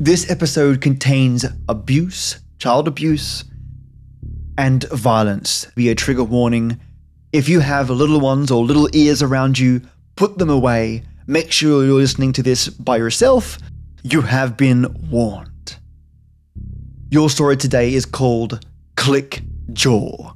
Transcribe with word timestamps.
This 0.00 0.28
episode 0.28 0.80
contains 0.80 1.44
abuse, 1.68 2.40
child 2.58 2.88
abuse, 2.88 3.44
and 4.58 4.82
violence. 4.90 5.66
Be 5.76 5.88
a 5.88 5.94
trigger 5.94 6.24
warning. 6.24 6.80
If 7.32 7.48
you 7.48 7.60
have 7.60 7.90
little 7.90 8.18
ones 8.18 8.50
or 8.50 8.64
little 8.64 8.88
ears 8.92 9.22
around 9.22 9.56
you, 9.56 9.82
put 10.16 10.36
them 10.36 10.50
away. 10.50 11.04
Make 11.28 11.52
sure 11.52 11.84
you're 11.84 11.94
listening 11.94 12.32
to 12.32 12.42
this 12.42 12.68
by 12.68 12.96
yourself. 12.96 13.56
You 14.02 14.22
have 14.22 14.56
been 14.56 14.96
warned. 15.10 15.76
Your 17.10 17.30
story 17.30 17.56
today 17.56 17.94
is 17.94 18.04
called 18.04 18.66
Click 18.96 19.42
Jaw, 19.72 20.32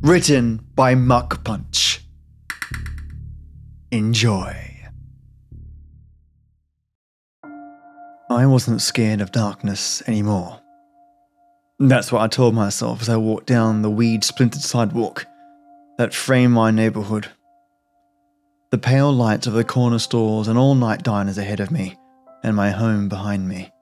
written 0.00 0.66
by 0.74 0.94
MuckPunch. 0.94 1.98
Enjoy. 3.90 4.69
I 8.30 8.46
wasn't 8.46 8.80
scared 8.80 9.20
of 9.20 9.32
darkness 9.32 10.04
anymore. 10.06 10.60
That's 11.80 12.12
what 12.12 12.22
I 12.22 12.28
told 12.28 12.54
myself 12.54 13.02
as 13.02 13.08
I 13.08 13.16
walked 13.16 13.48
down 13.48 13.82
the 13.82 13.90
weed 13.90 14.22
splintered 14.22 14.62
sidewalk 14.62 15.26
that 15.98 16.14
framed 16.14 16.52
my 16.52 16.70
neighborhood. 16.70 17.26
The 18.70 18.78
pale 18.78 19.10
lights 19.12 19.48
of 19.48 19.54
the 19.54 19.64
corner 19.64 19.98
stores 19.98 20.46
and 20.46 20.56
all 20.56 20.76
night 20.76 21.02
diners 21.02 21.38
ahead 21.38 21.58
of 21.58 21.72
me, 21.72 21.98
and 22.44 22.54
my 22.54 22.70
home 22.70 23.08
behind 23.08 23.48
me, 23.48 23.72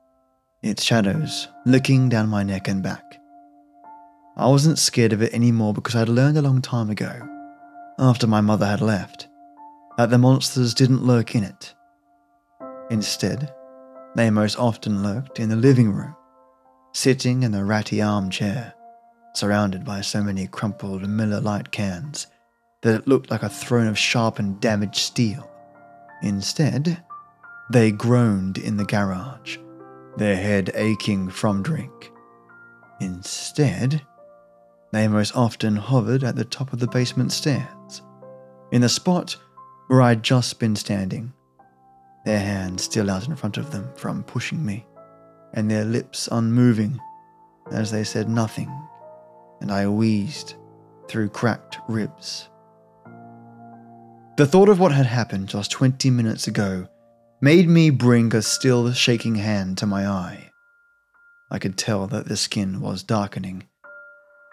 its 0.62 0.82
shadows 0.82 1.48
looking 1.66 2.08
down 2.08 2.30
my 2.30 2.42
neck 2.42 2.68
and 2.68 2.82
back. 2.82 3.20
I 4.34 4.48
wasn't 4.48 4.78
scared 4.78 5.12
of 5.12 5.20
it 5.20 5.34
anymore 5.34 5.74
because 5.74 5.94
I'd 5.94 6.08
learned 6.08 6.38
a 6.38 6.42
long 6.42 6.62
time 6.62 6.88
ago, 6.88 7.12
after 7.98 8.26
my 8.26 8.40
mother 8.40 8.64
had 8.64 8.80
left, 8.80 9.28
that 9.98 10.08
the 10.08 10.16
monsters 10.16 10.72
didn't 10.72 11.04
lurk 11.04 11.34
in 11.34 11.44
it. 11.44 11.74
Instead, 12.88 13.52
they 14.14 14.30
most 14.30 14.58
often 14.58 15.02
lurked 15.02 15.38
in 15.38 15.48
the 15.48 15.56
living 15.56 15.92
room, 15.92 16.14
sitting 16.92 17.42
in 17.42 17.52
the 17.52 17.64
ratty 17.64 18.02
armchair, 18.02 18.74
surrounded 19.34 19.84
by 19.84 20.00
so 20.00 20.22
many 20.22 20.46
crumpled 20.46 21.08
Miller 21.08 21.40
Lite 21.40 21.70
cans 21.70 22.26
that 22.82 22.94
it 22.94 23.08
looked 23.08 23.30
like 23.30 23.42
a 23.42 23.48
throne 23.48 23.86
of 23.86 23.98
sharpened, 23.98 24.60
damaged 24.60 24.96
steel. 24.96 25.48
Instead, 26.22 27.02
they 27.70 27.90
groaned 27.90 28.58
in 28.58 28.76
the 28.76 28.84
garage, 28.84 29.58
their 30.16 30.36
head 30.36 30.70
aching 30.74 31.28
from 31.28 31.62
drink. 31.62 32.10
Instead, 33.00 34.02
they 34.92 35.06
most 35.06 35.36
often 35.36 35.76
hovered 35.76 36.24
at 36.24 36.34
the 36.34 36.44
top 36.44 36.72
of 36.72 36.78
the 36.80 36.88
basement 36.88 37.30
stairs, 37.30 38.02
in 38.72 38.80
the 38.80 38.88
spot 38.88 39.36
where 39.88 40.02
I'd 40.02 40.22
just 40.22 40.58
been 40.58 40.76
standing, 40.76 41.32
their 42.24 42.40
hands 42.40 42.82
still 42.82 43.10
out 43.10 43.28
in 43.28 43.36
front 43.36 43.56
of 43.56 43.70
them 43.70 43.90
from 43.94 44.22
pushing 44.24 44.64
me, 44.64 44.86
and 45.54 45.70
their 45.70 45.84
lips 45.84 46.28
unmoving 46.30 47.00
as 47.70 47.90
they 47.90 48.04
said 48.04 48.28
nothing, 48.28 48.70
and 49.60 49.70
I 49.70 49.88
wheezed 49.88 50.54
through 51.08 51.30
cracked 51.30 51.78
ribs. 51.88 52.48
The 54.36 54.46
thought 54.46 54.68
of 54.68 54.78
what 54.78 54.92
had 54.92 55.06
happened 55.06 55.48
just 55.48 55.70
20 55.72 56.10
minutes 56.10 56.46
ago 56.46 56.88
made 57.40 57.68
me 57.68 57.90
bring 57.90 58.34
a 58.34 58.42
still 58.42 58.92
shaking 58.92 59.36
hand 59.36 59.78
to 59.78 59.86
my 59.86 60.06
eye. 60.06 60.50
I 61.50 61.58
could 61.58 61.78
tell 61.78 62.06
that 62.08 62.26
the 62.26 62.36
skin 62.36 62.80
was 62.80 63.02
darkening, 63.02 63.68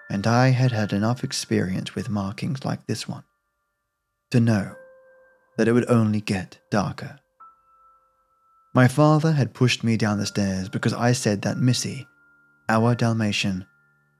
and 0.09 0.25
I 0.25 0.50
had 0.50 0.72
had 0.72 0.94
enough 0.94 1.23
experience 1.23 1.94
with 1.94 2.09
markings 2.09 2.63
like 2.63 2.85
this 2.88 3.07
one 3.07 3.23
to 4.31 4.39
know 4.39 4.75
that 5.57 5.67
it 5.67 5.73
would 5.73 5.89
only 5.89 6.22
get 6.22 6.59
darker. 6.72 7.19
My 8.75 8.89
father 8.89 9.31
had 9.31 9.53
pushed 9.53 9.85
me 9.85 9.95
down 9.95 10.19
the 10.19 10.25
stairs 10.25 10.67
because 10.67 10.93
I 10.93 11.13
said 11.13 11.43
that 11.43 11.57
Missy, 11.57 12.05
our 12.67 12.93
Dalmatian, 12.93 13.65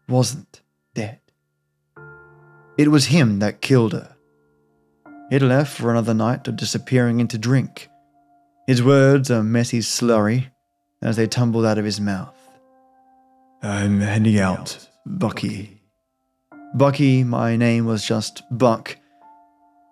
wasn't 0.08 0.62
dead. 0.94 1.20
It 2.78 2.88
was 2.88 3.08
him 3.08 3.40
that 3.40 3.60
killed 3.60 3.92
her. 3.92 4.16
He'd 5.30 5.42
left 5.42 5.76
for 5.76 5.92
another 5.92 6.14
night 6.14 6.48
of 6.48 6.56
disappearing 6.56 7.20
into 7.20 7.38
drink. 7.38 7.90
His 8.66 8.82
words 8.82 9.30
a 9.30 9.44
messy 9.44 9.80
slurry 9.80 10.52
as 11.02 11.18
they 11.18 11.28
tumbled 11.28 11.66
out 11.66 11.78
of 11.78 11.84
his 11.84 12.00
mouth. 12.00 12.38
I'm 13.62 14.00
heading 14.00 14.40
out, 14.40 14.88
Bucky. 15.06 15.82
Bucky, 16.74 17.26
my 17.26 17.58
name 17.58 17.86
was 17.86 18.08
just 18.08 18.42
Buck, 18.50 18.96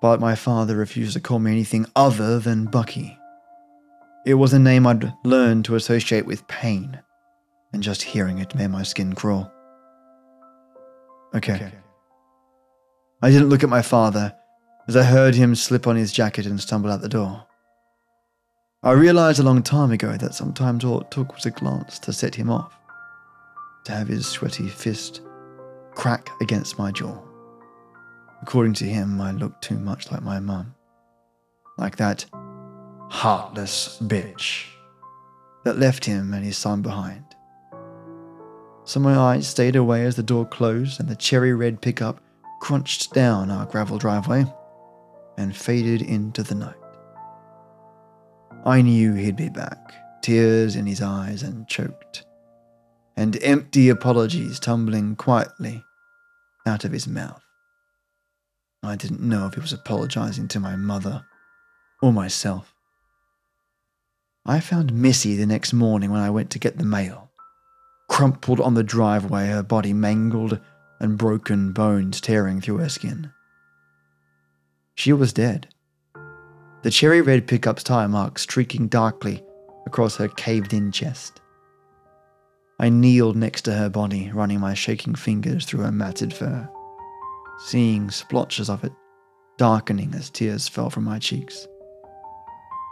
but 0.01 0.21
my 0.21 0.35
father 0.35 0.77
refused 0.77 1.13
to 1.13 1.19
call 1.19 1.39
me 1.39 1.51
anything 1.51 1.85
other 1.97 2.39
than 2.39 2.63
Bucky. 2.63 3.17
It 4.25 4.35
was 4.35 4.53
a 4.53 4.59
name 4.59 4.87
I'd 4.87 5.13
learned 5.25 5.65
to 5.65 5.75
associate 5.75 6.25
with 6.25 6.47
pain, 6.47 6.99
and 7.73 7.83
just 7.83 8.01
hearing 8.01 8.39
it 8.39 8.55
made 8.55 8.67
my 8.67 8.83
skin 8.83 9.13
crawl. 9.13 9.51
Okay. 11.35 11.55
okay. 11.55 11.71
I 13.21 13.31
didn't 13.31 13.49
look 13.49 13.63
at 13.63 13.69
my 13.69 13.81
father 13.81 14.33
as 14.87 14.95
I 14.95 15.03
heard 15.03 15.35
him 15.35 15.55
slip 15.55 15.87
on 15.87 15.95
his 15.95 16.11
jacket 16.11 16.45
and 16.45 16.59
stumble 16.59 16.91
out 16.91 17.01
the 17.01 17.09
door. 17.09 17.45
I 18.81 18.91
realized 18.91 19.39
a 19.39 19.43
long 19.43 19.63
time 19.63 19.91
ago 19.91 20.15
that 20.17 20.35
sometimes 20.35 20.83
all 20.83 21.01
it 21.01 21.11
took 21.11 21.33
was 21.33 21.45
a 21.45 21.51
glance 21.51 21.99
to 21.99 22.13
set 22.13 22.35
him 22.35 22.49
off, 22.49 22.77
to 23.85 23.93
have 23.93 24.07
his 24.07 24.25
sweaty 24.25 24.67
fist 24.67 25.21
crack 25.95 26.29
against 26.41 26.77
my 26.77 26.91
jaw. 26.91 27.17
According 28.41 28.73
to 28.75 28.85
him, 28.85 29.21
I 29.21 29.31
looked 29.31 29.63
too 29.63 29.79
much 29.79 30.11
like 30.11 30.21
my 30.21 30.39
mum. 30.39 30.75
Like 31.77 31.95
that 31.95 32.25
heartless 33.09 33.99
bitch 34.01 34.65
that 35.63 35.79
left 35.79 36.05
him 36.05 36.33
and 36.33 36.43
his 36.43 36.57
son 36.57 36.81
behind. 36.81 37.23
So 38.85 38.99
my 38.99 39.15
eyes 39.15 39.47
stayed 39.47 39.75
away 39.75 40.03
as 40.03 40.15
the 40.15 40.23
door 40.23 40.45
closed 40.45 40.99
and 40.99 41.07
the 41.07 41.15
cherry 41.15 41.53
red 41.53 41.81
pickup 41.81 42.21
crunched 42.59 43.13
down 43.13 43.49
our 43.49 43.65
gravel 43.65 43.97
driveway 43.97 44.45
and 45.37 45.55
faded 45.55 46.01
into 46.01 46.43
the 46.43 46.55
night. 46.55 46.75
I 48.65 48.81
knew 48.81 49.13
he'd 49.13 49.35
be 49.35 49.49
back, 49.49 49.93
tears 50.21 50.75
in 50.75 50.85
his 50.85 51.01
eyes 51.01 51.43
and 51.43 51.67
choked, 51.67 52.23
and 53.17 53.41
empty 53.43 53.89
apologies 53.89 54.59
tumbling 54.59 55.15
quietly 55.15 55.83
out 56.65 56.85
of 56.85 56.91
his 56.91 57.07
mouth. 57.07 57.41
I 58.81 58.95
didn't 58.95 59.21
know 59.21 59.47
if 59.47 59.53
he 59.53 59.61
was 59.61 59.73
apologizing 59.73 60.49
to 60.49 60.59
my 60.59 60.75
mother 60.75 61.25
or 62.01 62.11
myself. 62.11 62.72
I 64.45 64.59
found 64.59 64.93
Missy 64.93 65.37
the 65.37 65.45
next 65.45 65.71
morning 65.71 66.11
when 66.11 66.19
I 66.19 66.29
went 66.29 66.49
to 66.51 66.59
get 66.59 66.77
the 66.77 66.83
mail. 66.83 67.31
Crumpled 68.09 68.59
on 68.59 68.73
the 68.73 68.83
driveway, 68.83 69.47
her 69.47 69.63
body 69.63 69.93
mangled 69.93 70.59
and 70.99 71.17
broken 71.17 71.71
bones 71.71 72.19
tearing 72.19 72.59
through 72.59 72.79
her 72.79 72.89
skin. 72.89 73.31
She 74.95 75.13
was 75.13 75.31
dead. 75.31 75.69
The 76.81 76.91
cherry 76.91 77.21
red 77.21 77.47
pickup's 77.47 77.83
tire 77.83 78.09
marks 78.09 78.41
streaking 78.41 78.89
darkly 78.89 79.41
across 79.87 80.17
her 80.17 80.27
caved 80.27 80.73
in 80.73 80.91
chest. 80.91 81.41
I 82.79 82.89
kneeled 82.89 83.37
next 83.37 83.61
to 83.61 83.73
her 83.73 83.89
body, 83.89 84.29
running 84.33 84.59
my 84.59 84.73
shaking 84.73 85.15
fingers 85.15 85.65
through 85.65 85.81
her 85.81 85.91
matted 85.91 86.33
fur, 86.33 86.69
seeing 87.65 88.11
splotches 88.11 88.69
of 88.69 88.83
it 88.83 88.91
darkening 89.57 90.13
as 90.15 90.29
tears 90.29 90.67
fell 90.67 90.89
from 90.89 91.05
my 91.05 91.17
cheeks. 91.17 91.65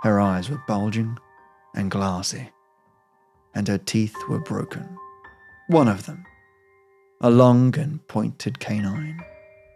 Her 0.03 0.21
eyes 0.21 0.49
were 0.49 0.63
bulging 0.67 1.17
and 1.75 1.91
glassy, 1.91 2.49
and 3.53 3.67
her 3.67 3.77
teeth 3.77 4.15
were 4.29 4.39
broken. 4.39 4.97
One 5.67 5.87
of 5.87 6.05
them, 6.05 6.25
a 7.21 7.29
long 7.29 7.77
and 7.77 8.05
pointed 8.07 8.59
canine, 8.59 9.23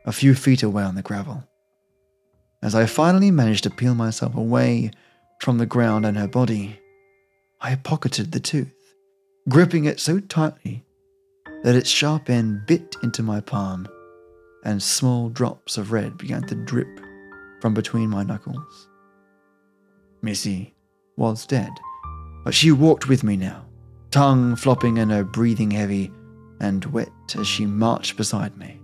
a 0.05 0.11
few 0.11 0.35
feet 0.35 0.63
away 0.63 0.83
on 0.83 0.95
the 0.95 1.01
gravel. 1.01 1.43
As 2.61 2.75
I 2.75 2.85
finally 2.85 3.31
managed 3.31 3.63
to 3.63 3.69
peel 3.69 3.95
myself 3.95 4.35
away 4.35 4.91
from 5.41 5.57
the 5.57 5.65
ground 5.65 6.05
and 6.05 6.17
her 6.17 6.27
body, 6.27 6.79
I 7.61 7.75
pocketed 7.75 8.31
the 8.31 8.39
tooth, 8.39 8.75
gripping 9.49 9.85
it 9.85 9.99
so 9.99 10.19
tightly 10.19 10.83
that 11.63 11.75
its 11.75 11.89
sharp 11.89 12.29
end 12.29 12.65
bit 12.67 12.95
into 13.01 13.23
my 13.23 13.39
palm, 13.39 13.87
and 14.63 14.81
small 14.81 15.29
drops 15.29 15.77
of 15.77 15.91
red 15.91 16.17
began 16.17 16.43
to 16.47 16.55
drip 16.55 16.99
from 17.61 17.73
between 17.73 18.09
my 18.09 18.23
knuckles. 18.23 18.89
Missy 20.21 20.74
was 21.17 21.45
dead. 21.45 21.71
But 22.43 22.53
she 22.53 22.71
walked 22.71 23.07
with 23.07 23.23
me 23.23 23.37
now, 23.37 23.65
tongue 24.11 24.55
flopping 24.55 24.99
and 24.99 25.11
her 25.11 25.23
breathing 25.23 25.71
heavy 25.71 26.11
and 26.59 26.85
wet 26.85 27.09
as 27.37 27.47
she 27.47 27.65
marched 27.65 28.17
beside 28.17 28.57
me. 28.57 28.79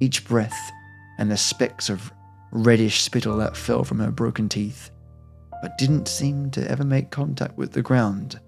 Each 0.00 0.26
breath 0.26 0.58
and 1.18 1.30
the 1.30 1.36
specks 1.36 1.88
of 1.88 2.12
reddish 2.52 3.02
spittle 3.02 3.36
that 3.38 3.56
fell 3.56 3.84
from 3.84 3.98
her 3.98 4.10
broken 4.10 4.48
teeth, 4.48 4.90
but 5.62 5.78
didn't 5.78 6.08
seem 6.08 6.50
to 6.52 6.70
ever 6.70 6.84
make 6.84 7.10
contact 7.10 7.56
with 7.56 7.72
the 7.72 7.82
ground 7.82 8.40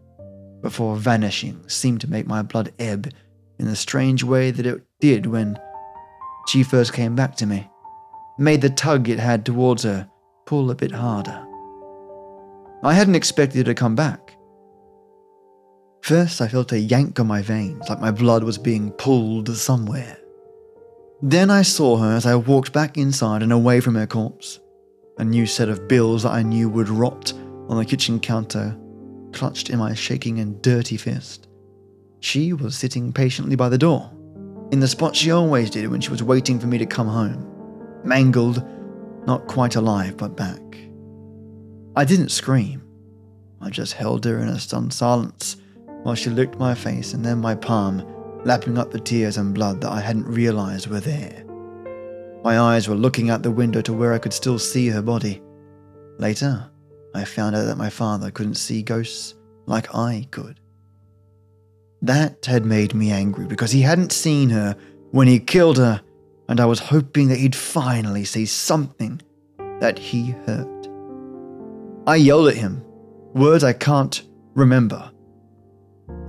before 0.62 0.97
vanishing 0.97 1.62
seemed 1.69 2.00
to 2.00 2.11
make 2.11 2.26
my 2.26 2.43
blood 2.43 2.73
ebb 2.79 3.09
in 3.59 3.67
the 3.67 3.76
strange 3.76 4.25
way 4.25 4.50
that 4.50 4.67
it 4.67 4.82
did 5.00 5.26
when 5.26 5.59
she 6.49 6.62
first 6.62 6.93
came 6.93 7.15
back 7.15 7.37
to 7.37 7.47
me, 7.47 7.69
made 8.38 8.61
the 8.61 8.70
tug 8.70 9.09
it 9.09 9.19
had 9.19 9.44
towards 9.44 9.82
her 9.82 10.09
pull 10.47 10.70
a 10.70 10.75
bit 10.75 10.93
harder. 10.93 11.48
I 12.83 12.95
hadn't 12.95 13.17
expected 13.17 13.59
her 13.59 13.73
to 13.73 13.75
come 13.75 13.97
back. 13.97 14.37
First, 16.03 16.41
I 16.41 16.49
felt 16.49 16.73
a 16.73 16.79
yank 16.79 17.19
on 17.19 17.27
my 17.27 17.43
veins, 17.43 17.89
like 17.89 18.01
my 18.01 18.11
blood 18.11 18.45
was 18.45 18.57
being 18.57 18.93
pulled 18.93 19.55
somewhere. 19.57 20.17
Then 21.21 21.51
I 21.51 21.63
saw 21.63 21.97
her 21.97 22.17
as 22.17 22.25
I 22.25 22.37
walked 22.37 22.73
back 22.73 22.97
inside 22.97 23.43
and 23.43 23.53
away 23.53 23.81
from 23.81 23.97
her 23.97 24.07
corpse. 24.07 24.61
A 25.19 25.25
new 25.25 25.47
set 25.47 25.69
of 25.69 25.89
bills 25.89 26.23
that 26.23 26.31
I 26.33 26.43
knew 26.43 26.69
would 26.69 26.89
rot 26.89 27.33
on 27.69 27.77
the 27.77 27.85
kitchen 27.85 28.21
counter, 28.21 28.79
clutched 29.33 29.71
in 29.71 29.81
my 29.81 29.95
shaking 29.95 30.39
and 30.39 30.63
dirty 30.63 30.97
fist. 30.97 31.49
She 32.21 32.53
was 32.53 32.77
sitting 32.77 33.13
patiently 33.13 33.57
by 33.57 33.69
the 33.69 33.77
door, 33.77 34.11
in 34.71 34.81
the 34.81 34.89
spot 34.89 35.17
she 35.17 35.33
always 35.33 35.71
did 35.71 35.89
when 35.89 36.01
she 36.01 36.11
was 36.11 36.23
waiting 36.23 36.61
for 36.61 36.69
me 36.69 36.79
to 36.79 36.87
come 36.87 37.09
home. 37.09 37.45
Mangled, 38.05 38.65
not 39.27 39.49
quite 39.49 39.75
alive, 39.75 40.17
but 40.17 40.37
back. 40.37 40.61
I 41.99 42.05
didn't 42.05 42.29
scream. 42.29 42.81
I 43.61 43.71
just 43.71 43.95
held 43.95 44.25
her 44.25 44.39
in 44.39 44.47
a 44.47 44.61
stunned 44.61 44.93
silence 44.93 45.56
while 46.05 46.15
she 46.15 46.31
licked 46.31 46.56
my 46.56 46.73
face 46.73 47.12
and 47.12 47.25
then 47.25 47.41
my 47.41 47.56
palm, 47.56 48.06
lapping 48.45 48.79
up 48.79 48.93
the 48.93 49.00
tears 49.00 49.37
and 49.37 49.53
blood 49.53 49.81
that 49.81 49.91
I 49.91 50.00
hadn't 50.00 50.29
realized 50.29 50.87
were 50.87 51.00
there. 51.00 51.45
My 52.45 52.61
eyes 52.61 52.89
were 52.89 52.95
looking 52.95 53.31
out 53.31 53.43
the 53.43 53.50
window 53.50 53.81
to 53.81 53.93
where 53.93 54.12
I 54.12 54.21
could 54.21 54.33
still 54.33 54.61
see 54.61 54.87
her 54.91 55.03
body. 55.03 55.43
Later, 56.19 56.71
I 57.17 57.25
found 57.25 57.56
out 57.56 57.65
that 57.65 57.79
my 57.79 57.91
father 57.91 58.31
couldn't 58.31 58.55
see 58.55 58.81
ghosts 58.81 59.35
like 59.67 59.93
I 59.93 60.29
could. 60.31 60.61
That 62.01 62.47
had 62.47 62.65
made 62.65 62.94
me 62.94 63.11
angry 63.11 63.47
because 63.47 63.73
he 63.73 63.83
hadn't 63.83 64.12
seen 64.12 64.51
her 64.51 64.77
when 65.11 65.27
he 65.27 65.41
killed 65.41 65.79
her, 65.79 66.01
and 66.49 66.61
I 66.61 66.67
was 66.67 66.79
hoping 66.79 67.27
that 67.27 67.39
he'd 67.39 67.56
finally 67.56 68.25
see 68.25 68.47
something 68.47 69.21
that 69.81 69.99
he 69.99 70.31
heard. 70.47 70.78
I 72.08 72.16
yelled 72.16 72.49
at 72.49 72.56
him, 72.56 72.82
words 73.34 73.62
I 73.62 73.75
can't 73.75 74.22
remember. 74.55 75.10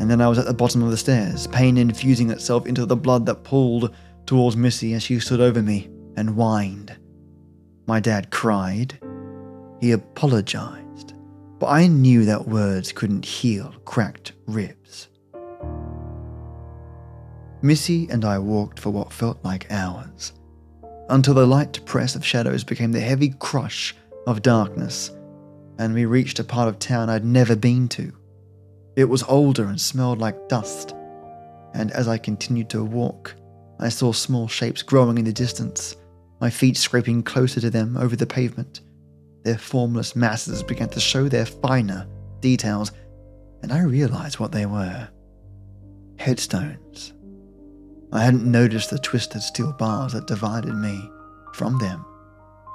And 0.02 0.12
then 0.12 0.20
I 0.20 0.28
was 0.28 0.38
at 0.38 0.46
the 0.46 0.54
bottom 0.54 0.84
of 0.84 0.92
the 0.92 0.98
stairs, 0.98 1.48
pain 1.48 1.78
infusing 1.78 2.30
itself 2.32 2.66
into 2.66 2.86
the 2.86 2.98
blood 2.98 3.26
that 3.28 3.46
pooled 3.46 3.96
towards 4.26 4.58
Missy 4.58 4.94
as 4.94 5.04
she 5.04 5.22
stood 5.22 5.40
over 5.40 5.62
me 5.62 5.90
and 6.18 6.32
whined. 6.32 6.98
My 7.88 8.02
dad 8.02 8.30
cried. 8.30 9.00
He 9.80 9.94
apologized, 9.94 11.14
but 11.60 11.68
I 11.68 11.88
knew 11.88 12.26
that 12.26 12.50
words 12.50 12.92
couldn't 12.92 13.24
heal 13.24 13.74
cracked 13.86 14.34
ribs. 14.48 15.08
Missy 17.62 18.10
and 18.10 18.26
I 18.26 18.38
walked 18.38 18.80
for 18.82 18.90
what 18.90 19.14
felt 19.14 19.42
like 19.46 19.72
hours, 19.72 20.34
until 21.08 21.36
the 21.36 21.48
light 21.48 21.80
press 21.86 22.16
of 22.16 22.26
shadows 22.26 22.66
became 22.66 22.92
the 22.92 23.00
heavy 23.00 23.30
crush 23.30 23.96
of 24.28 24.42
darkness, 24.42 25.12
and 25.80 25.94
we 25.94 26.06
reached 26.06 26.38
a 26.40 26.44
part 26.44 26.68
of 26.68 26.78
town 26.78 27.10
I'd 27.10 27.26
never 27.26 27.56
been 27.56 27.88
to. 27.90 28.14
It 28.96 29.06
was 29.06 29.24
older 29.24 29.64
and 29.64 29.80
smelled 29.80 30.20
like 30.20 30.50
dust, 30.50 30.94
and 31.74 31.90
as 31.92 32.08
I 32.08 32.18
continued 32.18 32.70
to 32.72 32.84
walk, 32.84 33.34
I 33.80 33.88
saw 33.88 34.12
small 34.12 34.48
shapes 34.48 34.82
growing 34.82 35.18
in 35.18 35.26
the 35.26 35.32
distance, 35.32 35.96
my 36.42 36.50
feet 36.50 36.76
scraping 36.76 37.24
closer 37.24 37.62
to 37.62 37.70
them 37.70 37.96
over 37.96 38.16
the 38.16 38.28
pavement. 38.28 38.82
Their 39.44 39.58
formless 39.58 40.18
masses 40.18 40.64
began 40.64 40.90
to 40.90 41.00
show 41.00 41.30
their 41.30 41.46
finer 41.46 42.06
details, 42.42 42.92
and 43.64 43.72
I 43.72 43.84
realized 43.84 44.38
what 44.38 44.52
they 44.52 44.66
were 44.66 45.08
headstones. 46.18 47.14
I 48.12 48.24
hadn't 48.24 48.44
noticed 48.44 48.90
the 48.90 49.00
twisted 49.00 49.42
steel 49.42 49.72
bars 49.72 50.12
that 50.12 50.28
divided 50.28 50.74
me 50.74 51.10
from 51.54 51.78
them 51.78 52.04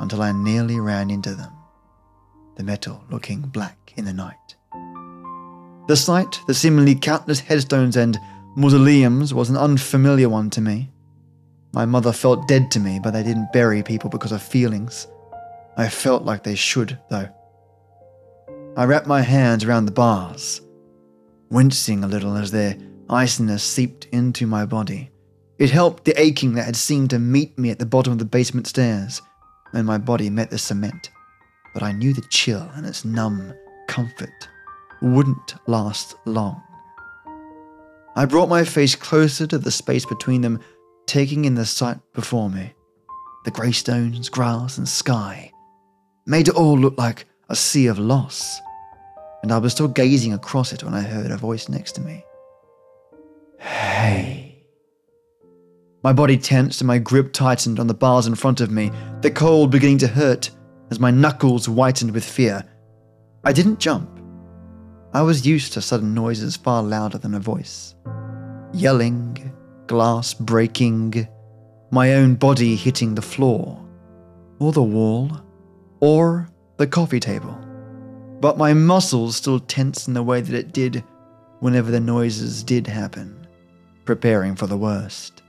until 0.00 0.22
I 0.22 0.32
nearly 0.32 0.80
ran 0.80 1.10
into 1.10 1.34
them, 1.34 1.52
the 2.56 2.64
metal 2.64 3.04
looking 3.10 3.40
black 3.40 3.92
in 3.96 4.04
the 4.04 4.12
night. 4.12 4.56
The 5.86 5.96
sight, 5.96 6.40
the 6.46 6.54
seemingly 6.54 6.94
countless 6.94 7.40
headstones 7.40 7.96
and 7.96 8.18
mausoleums, 8.56 9.34
was 9.34 9.50
an 9.50 9.56
unfamiliar 9.56 10.28
one 10.28 10.50
to 10.50 10.60
me. 10.60 10.90
My 11.72 11.84
mother 11.84 12.12
felt 12.12 12.48
dead 12.48 12.70
to 12.70 12.80
me, 12.80 13.00
but 13.02 13.10
they 13.10 13.22
didn't 13.22 13.52
bury 13.52 13.82
people 13.82 14.08
because 14.08 14.32
of 14.32 14.42
feelings. 14.42 15.06
I 15.76 15.88
felt 15.88 16.22
like 16.22 16.42
they 16.42 16.54
should, 16.54 16.98
though. 17.10 17.28
I 18.76 18.84
wrapped 18.84 19.06
my 19.06 19.20
hands 19.20 19.64
around 19.64 19.86
the 19.86 19.92
bars, 19.92 20.60
wincing 21.50 22.02
a 22.02 22.08
little 22.08 22.36
as 22.36 22.50
their 22.50 22.76
iciness 23.10 23.62
seeped 23.62 24.06
into 24.06 24.46
my 24.46 24.64
body. 24.64 25.10
It 25.58 25.70
helped 25.70 26.04
the 26.04 26.20
aching 26.20 26.54
that 26.54 26.64
had 26.64 26.76
seemed 26.76 27.10
to 27.10 27.18
meet 27.18 27.58
me 27.58 27.70
at 27.70 27.78
the 27.78 27.86
bottom 27.86 28.12
of 28.12 28.18
the 28.18 28.24
basement 28.24 28.66
stairs 28.66 29.20
when 29.70 29.84
my 29.84 29.98
body 29.98 30.30
met 30.30 30.50
the 30.50 30.58
cement. 30.58 31.10
But 31.74 31.82
I 31.82 31.92
knew 31.92 32.14
the 32.14 32.22
chill 32.30 32.70
and 32.74 32.86
its 32.86 33.04
numb 33.04 33.52
comfort 33.88 34.48
wouldn't 35.02 35.56
last 35.66 36.14
long. 36.24 36.62
I 38.16 38.24
brought 38.26 38.48
my 38.48 38.64
face 38.64 38.94
closer 38.94 39.46
to 39.48 39.58
the 39.58 39.72
space 39.72 40.06
between 40.06 40.40
them, 40.40 40.60
taking 41.06 41.44
in 41.44 41.56
the 41.56 41.66
sight 41.66 41.98
before 42.14 42.48
me. 42.48 42.72
The 43.44 43.50
grey 43.50 43.72
stones, 43.72 44.28
grass, 44.28 44.78
and 44.78 44.88
sky 44.88 45.52
made 46.26 46.48
it 46.48 46.54
all 46.54 46.78
look 46.78 46.96
like 46.96 47.26
a 47.50 47.56
sea 47.56 47.88
of 47.88 47.98
loss, 47.98 48.60
and 49.42 49.52
I 49.52 49.58
was 49.58 49.72
still 49.72 49.88
gazing 49.88 50.32
across 50.32 50.72
it 50.72 50.82
when 50.84 50.94
I 50.94 51.02
heard 51.02 51.30
a 51.30 51.36
voice 51.36 51.68
next 51.68 51.92
to 51.92 52.00
me. 52.00 52.24
Hey. 53.58 54.64
My 56.02 56.12
body 56.12 56.38
tensed 56.38 56.80
and 56.80 56.88
my 56.88 56.98
grip 56.98 57.32
tightened 57.32 57.80
on 57.80 57.86
the 57.86 57.94
bars 57.94 58.26
in 58.26 58.34
front 58.34 58.60
of 58.60 58.70
me, 58.70 58.92
the 59.22 59.30
cold 59.30 59.70
beginning 59.70 59.98
to 59.98 60.06
hurt 60.06 60.50
as 60.94 61.00
my 61.00 61.10
knuckles 61.10 61.66
whitened 61.66 62.12
with 62.12 62.24
fear. 62.24 62.62
I 63.42 63.52
didn't 63.52 63.80
jump. 63.80 64.08
I 65.12 65.22
was 65.22 65.44
used 65.44 65.72
to 65.72 65.82
sudden 65.82 66.14
noises 66.14 66.56
far 66.56 66.84
louder 66.84 67.18
than 67.18 67.34
a 67.34 67.40
voice. 67.40 67.96
Yelling, 68.72 69.52
glass 69.88 70.34
breaking, 70.34 71.26
my 71.90 72.14
own 72.14 72.36
body 72.36 72.76
hitting 72.76 73.16
the 73.16 73.22
floor, 73.22 73.84
or 74.60 74.70
the 74.70 74.84
wall, 74.84 75.32
or 75.98 76.48
the 76.76 76.86
coffee 76.86 77.18
table. 77.18 77.58
But 78.40 78.56
my 78.56 78.72
muscles 78.72 79.34
still 79.34 79.58
tense 79.58 80.06
in 80.06 80.14
the 80.14 80.22
way 80.22 80.42
that 80.42 80.54
it 80.54 80.72
did 80.72 81.02
whenever 81.58 81.90
the 81.90 81.98
noises 81.98 82.62
did 82.62 82.86
happen, 82.86 83.48
preparing 84.04 84.54
for 84.54 84.68
the 84.68 84.78
worst. 84.78 85.42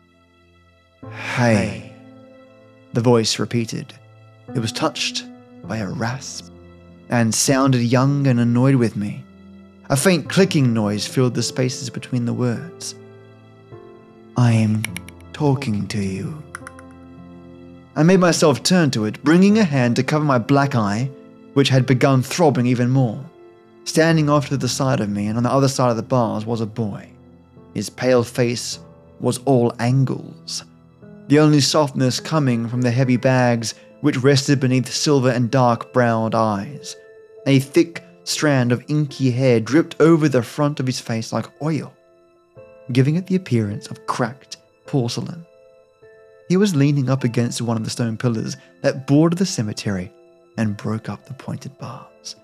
Hey. 1.36 1.94
The 2.94 3.02
voice 3.02 3.38
repeated. 3.38 3.94
It 4.56 4.60
was 4.60 4.72
touched 4.72 5.26
by 5.68 5.78
a 5.78 5.90
rasp 5.90 6.52
and 7.10 7.34
sounded 7.34 7.82
young 7.82 8.28
and 8.28 8.40
annoyed 8.40 8.76
with 8.76 8.96
me. 8.96 9.24
A 9.90 9.96
faint 9.96 10.30
clicking 10.30 10.74
noise 10.74 11.06
filled 11.06 11.36
the 11.36 11.44
spaces 11.44 11.90
between 11.90 12.26
the 12.26 12.34
words. 12.34 12.96
I 14.38 14.52
am 14.54 14.84
talking 15.34 15.88
to 15.90 16.00
you. 16.00 16.42
I 17.96 18.04
made 18.04 18.20
myself 18.20 18.64
turn 18.64 18.92
to 18.92 19.06
it, 19.06 19.24
bringing 19.24 19.58
a 19.58 19.64
hand 19.64 19.96
to 19.96 20.04
cover 20.04 20.26
my 20.26 20.38
black 20.38 20.76
eye, 20.76 21.10
which 21.54 21.70
had 21.70 21.86
begun 21.86 22.22
throbbing 22.22 22.66
even 22.66 22.90
more. 22.90 23.24
Standing 23.86 24.30
off 24.30 24.50
to 24.50 24.58
the 24.58 24.68
side 24.68 25.00
of 25.00 25.10
me 25.10 25.28
and 25.28 25.38
on 25.38 25.44
the 25.44 25.52
other 25.52 25.68
side 25.68 25.92
of 25.92 25.96
the 25.96 26.04
bars 26.04 26.46
was 26.46 26.60
a 26.60 26.66
boy. 26.66 27.10
His 27.74 27.90
pale 27.90 28.24
face 28.24 28.80
was 29.20 29.38
all 29.46 29.74
angles, 29.80 30.66
the 31.28 31.40
only 31.40 31.62
softness 31.62 32.20
coming 32.20 32.68
from 32.68 32.82
the 32.82 32.92
heavy 32.92 33.18
bags 33.18 33.76
which 34.02 34.18
rested 34.18 34.60
beneath 34.60 34.92
silver 34.92 35.30
and 35.30 35.52
dark 35.52 35.94
browed 35.94 36.36
eyes. 36.36 36.96
A 37.48 37.60
thick 37.60 38.04
strand 38.24 38.72
of 38.72 38.84
inky 38.88 39.32
hair 39.32 39.60
dripped 39.60 39.96
over 40.00 40.28
the 40.28 40.44
front 40.44 40.80
of 40.80 40.86
his 40.86 41.00
face 41.00 41.32
like 41.32 41.50
oil, 41.62 41.94
giving 42.92 43.16
it 43.16 43.28
the 43.28 43.36
appearance 43.36 43.88
of 43.88 44.06
cracked 44.08 44.58
porcelain. 44.86 45.46
He 46.50 46.58
was 46.58 46.76
leaning 46.76 47.10
up 47.10 47.24
against 47.24 47.62
one 47.62 47.78
of 47.78 47.84
the 47.84 47.90
stone 47.90 48.18
pillars 48.18 48.58
that 48.82 49.08
bordered 49.08 49.40
the 49.40 49.46
cemetery 49.46 50.12
and 50.58 50.78
broke 50.78 51.10
up 51.10 51.26
the 51.26 51.34
pointed 51.34 51.78
bars. 51.78 52.36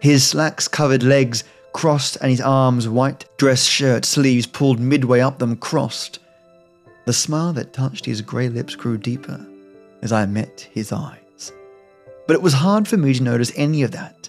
His 0.00 0.26
slacks 0.26 0.68
covered 0.68 1.02
legs 1.02 1.44
crossed 1.72 2.16
and 2.20 2.30
his 2.30 2.40
arms, 2.40 2.88
white 2.88 3.26
dress 3.36 3.64
shirt 3.64 4.04
sleeves 4.04 4.46
pulled 4.46 4.80
midway 4.80 5.20
up 5.20 5.38
them, 5.38 5.56
crossed. 5.56 6.20
The 7.04 7.12
smile 7.12 7.52
that 7.54 7.72
touched 7.72 8.06
his 8.06 8.22
grey 8.22 8.48
lips 8.48 8.74
grew 8.74 8.96
deeper 8.96 9.46
as 10.04 10.12
I 10.12 10.26
met 10.26 10.68
his 10.70 10.92
eyes. 10.92 11.52
But 12.28 12.34
it 12.34 12.42
was 12.42 12.52
hard 12.52 12.86
for 12.86 12.96
me 12.96 13.12
to 13.14 13.22
notice 13.22 13.52
any 13.56 13.82
of 13.82 13.90
that, 13.90 14.28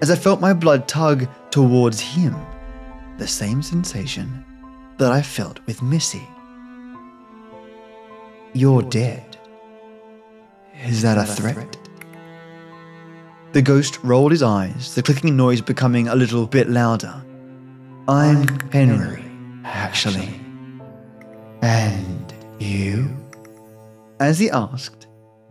as 0.00 0.10
I 0.10 0.16
felt 0.16 0.40
my 0.40 0.52
blood 0.52 0.88
tug 0.88 1.28
towards 1.50 2.00
him, 2.00 2.34
the 3.18 3.28
same 3.28 3.62
sensation 3.62 4.44
that 4.98 5.12
I 5.12 5.22
felt 5.22 5.64
with 5.66 5.82
Missy. 5.82 6.26
You're 8.52 8.82
dead. 8.82 9.36
Is 10.84 11.02
that 11.02 11.18
a 11.18 11.24
threat? 11.24 11.76
The 13.52 13.62
ghost 13.62 14.02
rolled 14.02 14.32
his 14.32 14.42
eyes, 14.42 14.94
the 14.94 15.02
clicking 15.02 15.36
noise 15.36 15.60
becoming 15.60 16.08
a 16.08 16.16
little 16.16 16.46
bit 16.46 16.68
louder. 16.68 17.22
I'm 18.08 18.48
Henry, 18.70 19.24
actually. 19.64 20.40
And 21.60 22.34
you? 22.58 23.14
As 24.18 24.38
he 24.38 24.50
asked, 24.50 25.01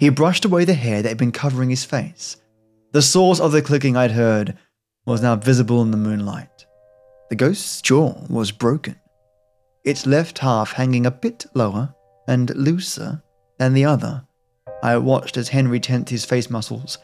he 0.02 0.10
brushed 0.10 0.46
away 0.46 0.66
the 0.66 0.74
hair 0.74 1.04
that 1.04 1.10
had 1.10 1.18
been 1.20 1.32
covering 1.32 1.70
his 1.70 1.86
face. 1.86 2.36
The 2.92 3.04
source 3.04 3.40
of 3.40 3.52
the 3.52 3.62
clicking 3.62 3.96
I'd 3.96 4.10
heard 4.10 4.58
was 5.06 5.22
now 5.22 5.36
visible 5.36 5.80
in 5.84 5.92
the 5.92 5.98
moonlight. 5.98 6.66
The 7.30 7.36
ghost's 7.36 7.84
jaw 7.84 8.16
was 8.28 8.52
broken, 8.52 9.00
its 9.86 10.08
left 10.08 10.40
half 10.40 10.72
hanging 10.72 11.06
a 11.06 11.12
bit 11.12 11.46
lower 11.54 11.94
and 12.28 12.50
looser 12.56 13.22
than 13.60 13.76
the 13.76 13.86
other. 13.86 14.26
I 14.82 14.98
watched 14.98 15.38
as 15.38 15.50
Henry 15.50 15.80
tensed 15.80 16.10
his 16.10 16.26
face 16.26 16.50
muscles, 16.50 16.98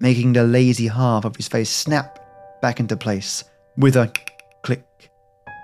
making 0.00 0.32
the 0.32 0.42
lazy 0.42 0.88
half 0.88 1.24
of 1.24 1.36
his 1.36 1.46
face 1.46 1.70
snap 1.70 2.18
back 2.60 2.80
into 2.80 2.96
place 2.96 3.44
with 3.76 3.94
a 3.94 4.12
click 4.64 4.84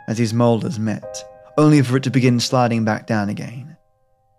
as 0.06 0.16
his 0.16 0.32
molars 0.32 0.78
met, 0.78 1.24
only 1.58 1.82
for 1.82 1.96
it 1.96 2.04
to 2.04 2.10
begin 2.10 2.38
sliding 2.38 2.84
back 2.84 3.08
down 3.08 3.30
again. 3.30 3.76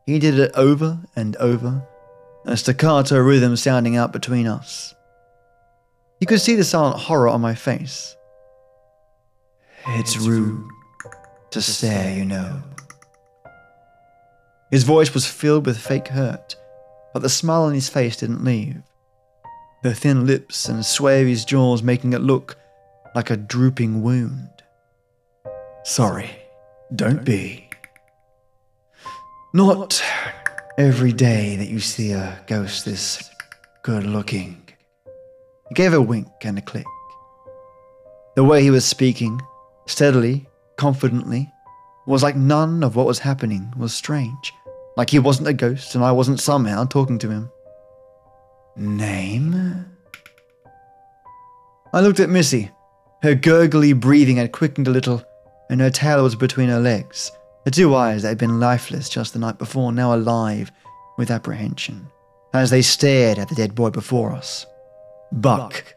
He 0.05 0.19
did 0.19 0.39
it 0.39 0.53
over 0.55 0.97
and 1.17 1.35
over, 1.35 1.85
a 2.49 2.57
staccato 2.57 3.19
rhythm 3.19 3.55
sounding 3.55 3.95
out 3.95 4.11
between 4.11 4.47
us. 4.47 4.95
You 6.19 6.25
could 6.25 6.41
see 6.41 6.55
the 6.55 6.63
silent 6.63 6.99
horror 6.99 7.29
on 7.29 7.41
my 7.41 7.53
face. 7.53 8.15
It's 9.87 10.17
rude 10.17 10.67
to 11.51 11.61
stare, 11.61 12.17
you 12.17 12.25
know. 12.25 12.61
His 14.71 14.83
voice 14.83 15.13
was 15.13 15.27
filled 15.27 15.67
with 15.67 15.77
fake 15.77 16.07
hurt, 16.07 16.55
but 17.13 17.21
the 17.21 17.29
smile 17.29 17.63
on 17.63 17.73
his 17.73 17.87
face 17.87 18.17
didn't 18.17 18.43
leave. 18.43 18.81
The 19.83 19.93
thin 19.93 20.25
lips 20.25 20.67
and 20.67 20.85
sway 20.85 21.21
of 21.21 21.27
his 21.27 21.45
jaws 21.45 21.83
making 21.83 22.13
it 22.13 22.21
look 22.21 22.57
like 23.15 23.29
a 23.29 23.37
drooping 23.37 24.01
wound. 24.01 24.49
Sorry, 25.83 26.31
don't 26.95 27.23
be. 27.23 27.69
Not 29.53 30.03
every 30.79 31.11
day 31.11 31.57
that 31.57 31.67
you 31.67 31.77
see 31.77 32.13
a 32.13 32.41
ghost 32.47 32.85
this 32.85 33.29
good 33.83 34.05
looking. 34.05 34.65
He 35.67 35.75
gave 35.75 35.93
a 35.93 36.01
wink 36.01 36.29
and 36.43 36.57
a 36.57 36.61
click. 36.61 36.85
The 38.37 38.45
way 38.45 38.63
he 38.63 38.71
was 38.71 38.85
speaking, 38.85 39.41
steadily, 39.87 40.47
confidently, 40.77 41.51
was 42.07 42.23
like 42.23 42.37
none 42.37 42.81
of 42.81 42.95
what 42.95 43.05
was 43.05 43.19
happening 43.19 43.73
was 43.75 43.93
strange. 43.93 44.53
Like 44.95 45.09
he 45.09 45.19
wasn't 45.19 45.49
a 45.49 45.53
ghost 45.53 45.95
and 45.95 46.03
I 46.03 46.13
wasn't 46.13 46.39
somehow 46.39 46.85
talking 46.85 47.19
to 47.19 47.29
him. 47.29 47.51
Name? 48.77 49.85
I 51.91 51.99
looked 51.99 52.21
at 52.21 52.29
Missy. 52.29 52.71
Her 53.21 53.35
gurgly 53.35 53.91
breathing 53.91 54.37
had 54.37 54.53
quickened 54.53 54.87
a 54.87 54.91
little, 54.91 55.21
and 55.69 55.81
her 55.81 55.89
tail 55.89 56.23
was 56.23 56.35
between 56.35 56.69
her 56.69 56.79
legs. 56.79 57.33
Her 57.65 57.71
two 57.71 57.95
eyes 57.95 58.21
that 58.21 58.29
had 58.29 58.37
been 58.37 58.59
lifeless 58.59 59.09
just 59.09 59.33
the 59.33 59.39
night 59.39 59.57
before, 59.57 59.91
now 59.91 60.13
alive 60.13 60.71
with 61.17 61.29
apprehension, 61.29 62.07
as 62.53 62.69
they 62.69 62.81
stared 62.81 63.37
at 63.37 63.49
the 63.49 63.55
dead 63.55 63.75
boy 63.75 63.89
before 63.89 64.31
us. 64.31 64.65
Buck. 65.31 65.95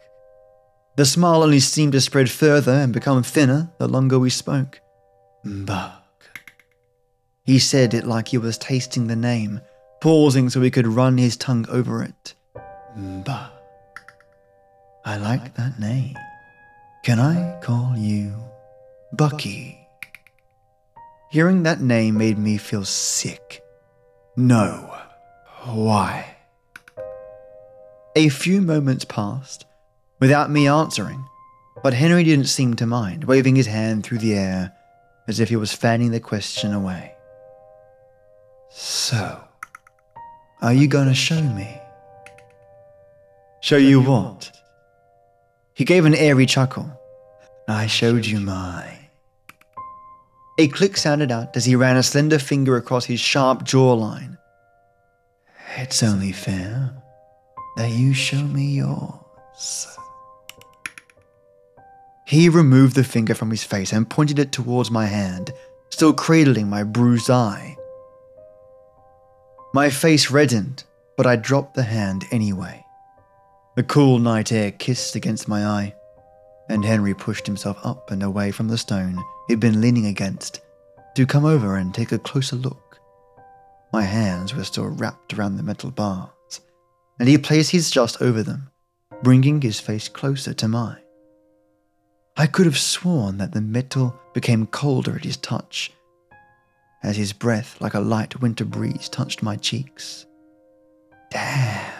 The 0.97 1.07
smile 1.07 1.43
only 1.43 1.61
seemed 1.61 1.93
to 1.93 2.01
spread 2.01 2.31
further 2.31 2.73
and 2.73 2.93
become 2.93 3.23
thinner 3.23 3.71
the 3.79 3.89
longer 3.89 4.19
we 4.19 4.29
spoke. 4.29 4.81
Buck. 5.45 6.03
He 7.45 7.59
said 7.59 7.95
it 7.95 8.07
like 8.07 8.29
he 8.29 8.39
was 8.39 8.59
tasting 8.59 9.07
the 9.07 9.17
name, 9.17 9.61
pausing 10.01 10.51
so 10.51 10.61
he 10.61 10.71
could 10.71 10.87
run 10.87 11.17
his 11.17 11.37
tongue 11.37 11.67
over 11.69 12.03
it. 12.03 12.35
Buck. 13.25 13.53
I 15.05 15.17
like 15.17 15.55
that 15.55 15.81
name. 15.81 16.17
Can 17.03 17.19
I 17.19 17.59
call 17.61 17.97
you 17.97 18.35
Bucky? 19.13 19.82
Hearing 21.33 21.63
that 21.63 21.81
name 21.81 22.19
made 22.19 22.37
me 22.37 22.59
feel 22.59 22.85
sick. 22.85 23.63
No. 24.37 24.95
Why? 25.65 26.37
A 28.15 28.29
few 28.29 28.61
moments 28.61 29.07
passed 29.07 29.65
without 30.21 30.51
me 30.51 30.69
answering, 30.69 31.25
but 31.83 31.95
Henry 31.95 32.23
didn't 32.23 32.49
seem 32.49 32.75
to 32.75 32.85
mind, 32.85 33.25
waving 33.25 33.57
his 33.57 33.67
hand 33.67 34.05
through 34.05 34.19
the 34.19 34.35
air 34.35 34.75
as 35.27 35.41
if 35.41 35.49
he 35.49 35.57
was 35.57 35.73
fanning 35.73 36.11
the 36.11 36.21
question 36.21 36.75
away. 36.75 37.15
So, 38.69 39.43
are 40.61 40.75
you 40.75 40.87
going 40.87 41.09
to 41.09 41.15
show 41.15 41.41
me? 41.41 41.81
Show 43.63 43.79
you 43.79 44.03
what? 44.03 44.55
He 45.73 45.87
gave 45.87 46.05
an 46.05 46.15
airy 46.15 46.45
chuckle. 46.45 46.93
I 47.67 47.87
showed 47.87 48.27
you 48.27 48.39
mine. 48.39 49.02
A 50.59 50.69
click 50.69 50.97
sounded 50.97 51.33
out 51.33 51.57
as 51.57 51.65
he 51.65 51.77
ran 51.77 51.97
a 51.97 52.03
slender 52.03 52.39
finger 52.39 52.77
across 52.77 53.07
his 53.07 53.21
sharp 53.21 53.65
jawline. 53.65 54.37
It's 55.77 56.03
only 56.03 56.33
fair 56.33 56.93
that 57.77 57.91
you 57.91 58.13
show 58.13 58.43
me 58.43 58.67
yours. 58.67 59.97
He 62.27 62.49
removed 62.49 62.95
the 62.95 63.05
finger 63.05 63.35
from 63.35 63.51
his 63.51 63.65
face 63.65 63.93
and 63.93 64.09
pointed 64.09 64.39
it 64.39 64.53
towards 64.53 64.91
my 64.91 65.07
hand, 65.07 65.53
still 65.91 66.13
cradling 66.13 66.69
my 66.69 66.83
bruised 66.83 67.31
eye. 67.31 67.77
My 69.75 69.89
face 69.89 70.31
reddened, 70.31 70.85
but 71.17 71.27
I 71.27 71.37
dropped 71.37 71.75
the 71.75 71.83
hand 71.83 72.25
anyway. 72.31 72.85
The 73.75 73.83
cool 73.83 74.19
night 74.19 74.53
air 74.53 74.71
kissed 74.71 75.17
against 75.17 75.49
my 75.49 75.65
eye, 75.65 75.95
and 76.69 76.85
Henry 76.85 77.15
pushed 77.15 77.47
himself 77.47 77.79
up 77.85 78.11
and 78.11 78.23
away 78.23 78.51
from 78.51 78.69
the 78.69 78.79
stone 78.79 79.23
he'd 79.49 79.61
been 79.61 79.81
leaning 79.81 80.07
against 80.07 80.61
to 81.15 81.27
come 81.27 81.45
over 81.45 81.77
and 81.77 81.95
take 81.95 82.13
a 82.13 82.19
closer 82.19 82.57
look. 82.57 83.01
My 83.93 84.03
hands 84.03 84.55
were 84.55 84.65
still 84.65 84.89
wrapped 84.89 85.35
around 85.35 85.57
the 85.57 85.63
metal 85.63 85.91
bars, 85.91 86.61
and 87.19 87.29
he 87.29 87.37
placed 87.37 87.73
his 87.73 87.91
just 87.91 88.23
over 88.23 88.43
them, 88.43 88.71
bringing 89.23 89.61
his 89.61 89.81
face 89.81 90.09
closer 90.09 90.55
to 90.55 90.69
mine. 90.69 91.03
I 92.37 92.47
could 92.47 92.65
have 92.65 92.79
sworn 92.79 93.39
that 93.39 93.53
the 93.53 93.61
metal 93.61 94.17
became 94.33 94.67
colder 94.67 95.17
at 95.17 95.25
his 95.25 95.37
touch 95.37 95.93
as 97.03 97.17
his 97.17 97.33
breath, 97.33 97.81
like 97.81 97.95
a 97.95 98.01
light 98.01 98.41
winter 98.41 98.65
breeze, 98.65 99.09
touched 99.09 99.43
my 99.43 99.57
cheeks. 99.57 100.27
Damn. 101.31 101.93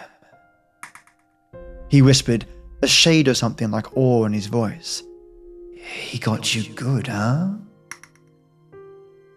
He 1.89 2.01
whispered, 2.01 2.45
a 2.83 2.87
shade 2.87 3.27
of 3.27 3.37
something 3.37 3.71
like 3.71 3.95
awe 3.95 4.25
in 4.25 4.33
his 4.33 4.47
voice. 4.47 5.03
He 5.75 6.17
got 6.17 6.53
you 6.53 6.63
good, 6.73 7.07
huh? 7.07 7.49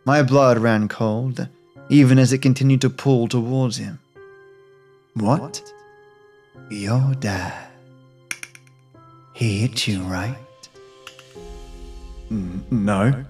My 0.04 0.22
blood 0.22 0.58
ran 0.58 0.88
cold, 0.88 1.48
even 1.88 2.18
as 2.18 2.32
it 2.32 2.38
continued 2.38 2.80
to 2.82 2.90
pull 2.90 3.28
towards 3.28 3.76
him. 3.76 3.98
What? 5.14 5.62
Your 6.70 7.14
dad. 7.14 7.68
He 9.32 9.60
hit 9.60 9.86
you, 9.86 10.02
right? 10.02 10.36
No. 12.30 13.24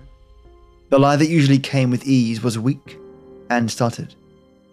The 0.88 0.98
lie 0.98 1.16
that 1.16 1.28
usually 1.28 1.58
came 1.58 1.90
with 1.90 2.06
ease 2.06 2.42
was 2.42 2.58
weak 2.58 2.98
and 3.50 3.70
stuttered, 3.70 4.14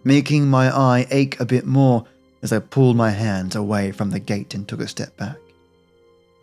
making 0.04 0.46
my 0.46 0.74
eye 0.74 1.06
ache 1.10 1.38
a 1.38 1.44
bit 1.44 1.66
more 1.66 2.06
as 2.44 2.52
I 2.52 2.58
pulled 2.58 2.94
my 2.94 3.10
hands 3.10 3.56
away 3.56 3.90
from 3.90 4.10
the 4.10 4.20
gate 4.20 4.54
and 4.54 4.68
took 4.68 4.80
a 4.80 4.86
step 4.86 5.16
back. 5.16 5.38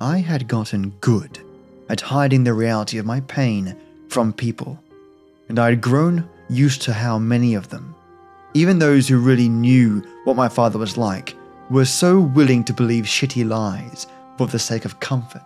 I 0.01 0.17
had 0.17 0.47
gotten 0.47 0.89
good 0.99 1.39
at 1.89 2.01
hiding 2.01 2.43
the 2.43 2.55
reality 2.55 2.97
of 2.97 3.05
my 3.05 3.21
pain 3.21 3.77
from 4.09 4.33
people, 4.33 4.79
and 5.47 5.59
I 5.59 5.69
had 5.69 5.79
grown 5.79 6.27
used 6.49 6.81
to 6.81 6.93
how 6.93 7.19
many 7.19 7.53
of 7.53 7.69
them, 7.69 7.93
even 8.55 8.79
those 8.79 9.07
who 9.07 9.19
really 9.19 9.47
knew 9.47 10.01
what 10.23 10.35
my 10.35 10.49
father 10.49 10.79
was 10.79 10.97
like, 10.97 11.35
were 11.69 11.85
so 11.85 12.19
willing 12.19 12.63
to 12.63 12.73
believe 12.73 13.05
shitty 13.05 13.47
lies 13.47 14.07
for 14.39 14.47
the 14.47 14.57
sake 14.57 14.85
of 14.85 14.99
comfort. 14.99 15.45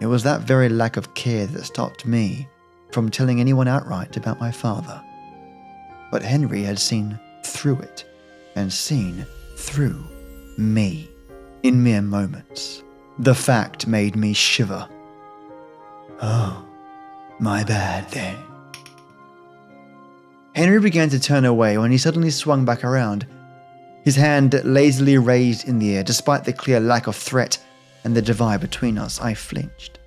It 0.00 0.06
was 0.06 0.22
that 0.22 0.40
very 0.40 0.70
lack 0.70 0.96
of 0.96 1.12
care 1.12 1.46
that 1.46 1.64
stopped 1.66 2.06
me 2.06 2.48
from 2.92 3.10
telling 3.10 3.40
anyone 3.40 3.68
outright 3.68 4.16
about 4.16 4.40
my 4.40 4.50
father. 4.50 5.02
But 6.10 6.22
Henry 6.22 6.62
had 6.62 6.78
seen 6.78 7.20
through 7.44 7.80
it 7.80 8.06
and 8.56 8.72
seen 8.72 9.26
through 9.60 10.02
me 10.56 11.08
in 11.62 11.82
mere 11.82 12.02
moments. 12.02 12.82
The 13.18 13.34
fact 13.34 13.86
made 13.86 14.16
me 14.16 14.32
shiver. 14.32 14.88
Oh, 16.22 16.64
my 17.38 17.64
bad 17.64 18.10
then. 18.10 18.36
Henry 20.54 20.80
began 20.80 21.10
to 21.10 21.20
turn 21.20 21.44
away 21.44 21.78
when 21.78 21.90
he 21.90 21.98
suddenly 21.98 22.30
swung 22.30 22.64
back 22.64 22.82
around, 22.84 23.26
his 24.04 24.16
hand 24.16 24.60
lazily 24.64 25.18
raised 25.18 25.68
in 25.68 25.78
the 25.78 25.96
air 25.96 26.02
despite 26.02 26.44
the 26.44 26.52
clear 26.52 26.80
lack 26.80 27.06
of 27.06 27.14
threat 27.14 27.58
and 28.02 28.16
the 28.16 28.22
divide 28.22 28.60
between 28.60 28.98
us. 28.98 29.20
I 29.20 29.34
flinched, 29.34 29.98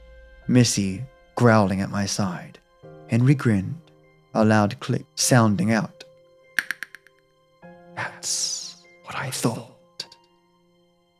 Missy 0.47 1.03
growling 1.35 1.81
at 1.81 1.89
my 1.89 2.05
side. 2.05 2.59
Henry 3.07 3.35
grinned, 3.35 3.79
a 4.33 4.43
loud 4.43 4.79
click 4.79 5.05
sounding 5.15 5.71
out. 5.71 6.03
That's 7.95 8.52
what 9.13 9.23
I 9.23 9.29
thought. 9.29 10.05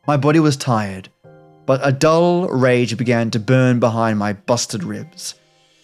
My 0.06 0.16
body 0.16 0.40
was 0.40 0.56
tired, 0.56 1.08
but 1.66 1.80
a 1.82 1.92
dull 1.92 2.48
rage 2.48 2.96
began 2.96 3.30
to 3.30 3.38
burn 3.38 3.80
behind 3.80 4.18
my 4.18 4.32
busted 4.32 4.84
ribs. 4.84 5.34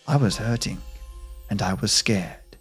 I 0.06 0.16
was 0.16 0.36
hurting, 0.36 0.78
and 1.48 1.62
I 1.62 1.74
was 1.74 1.92
scared, 1.92 2.56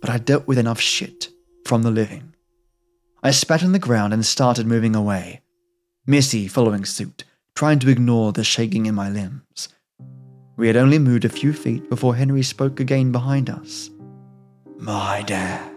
but 0.00 0.10
I 0.10 0.18
dealt 0.18 0.46
with 0.46 0.58
enough 0.58 0.80
shit 0.80 1.28
from 1.64 1.82
the 1.82 1.90
living. 1.90 2.34
I 3.22 3.30
spat 3.30 3.62
on 3.62 3.72
the 3.72 3.78
ground 3.78 4.12
and 4.12 4.24
started 4.24 4.66
moving 4.66 4.94
away, 4.94 5.40
Missy 6.06 6.48
following 6.48 6.84
suit, 6.84 7.24
trying 7.54 7.78
to 7.80 7.88
ignore 7.88 8.32
the 8.32 8.44
shaking 8.44 8.86
in 8.86 8.94
my 8.94 9.08
limbs. 9.08 9.68
We 10.56 10.66
had 10.66 10.76
only 10.76 10.98
moved 10.98 11.24
a 11.24 11.28
few 11.28 11.52
feet 11.52 11.88
before 11.88 12.14
Henry 12.14 12.42
spoke 12.42 12.78
again 12.80 13.12
behind 13.12 13.48
us. 13.48 13.90
My 14.76 15.22
dad 15.22 15.70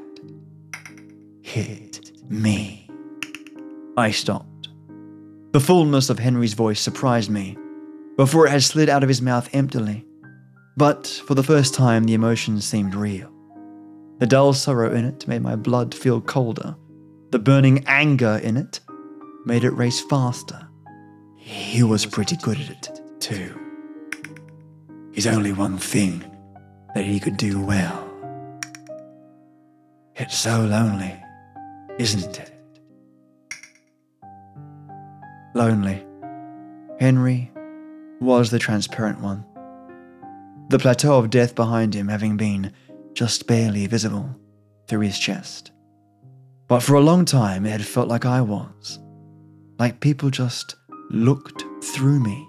hit 1.41 2.12
me. 2.29 2.85
I 3.98 4.12
stopped. 4.12 4.70
The 5.52 5.60
fullness 5.62 6.10
of 6.10 6.20
Henry's 6.20 6.54
voice 6.54 6.82
surprised 6.82 7.30
me, 7.30 7.58
before 8.18 8.46
it 8.48 8.52
had 8.52 8.64
slid 8.64 8.90
out 8.90 9.04
of 9.04 9.10
his 9.10 9.22
mouth 9.22 9.50
emptily. 9.54 10.06
But 10.78 11.08
for 11.25 11.36
the 11.36 11.44
first 11.44 11.74
time, 11.74 12.04
the 12.04 12.14
emotion 12.14 12.60
seemed 12.60 12.94
real. 12.94 13.32
The 14.20 14.28
dull 14.28 14.54
sorrow 14.54 14.94
in 14.94 15.06
it 15.06 15.28
made 15.28 15.42
my 15.42 15.56
blood 15.56 15.94
feel 15.94 16.22
colder. 16.22 16.75
The 17.32 17.40
burning 17.40 17.86
anger 17.88 18.40
in 18.44 18.58
it 18.58 18.82
made 19.46 19.64
it 19.64 19.72
race 19.72 20.02
faster. 20.02 20.68
He 21.38 21.84
was 21.84 22.06
pretty 22.06 22.38
good 22.38 22.60
at 22.60 22.70
it, 22.70 23.02
too. 23.20 23.60
He's 25.14 25.28
only 25.28 25.54
one 25.54 25.78
thing 25.78 26.24
that 26.96 27.06
he 27.06 27.20
could 27.20 27.38
do 27.38 27.62
well. 27.62 28.10
It's 30.16 30.38
so 30.38 30.62
lonely, 30.62 31.16
isn't 31.98 32.40
it? 32.40 32.55
Lonely. 35.56 36.06
Henry 37.00 37.50
was 38.20 38.52
the 38.52 38.60
transparent 38.60 39.22
one. 39.22 39.46
The 40.68 40.78
plateau 40.78 41.18
of 41.18 41.30
death 41.30 41.56
behind 41.56 41.96
him 41.96 42.10
having 42.10 42.36
been 42.36 42.74
just 43.14 43.48
barely 43.48 43.88
visible 43.88 44.30
through 44.90 45.00
his 45.00 45.18
chest. 45.18 45.72
But 46.68 46.82
for 46.82 46.96
a 46.96 47.00
long 47.00 47.24
time, 47.24 47.66
it 47.66 47.72
had 47.72 47.86
felt 47.86 48.10
like 48.10 48.26
I 48.26 48.42
was. 48.42 49.00
Like 49.80 50.02
people 50.02 50.30
just 50.30 50.76
looked 51.10 51.64
through 51.82 52.20
me, 52.20 52.46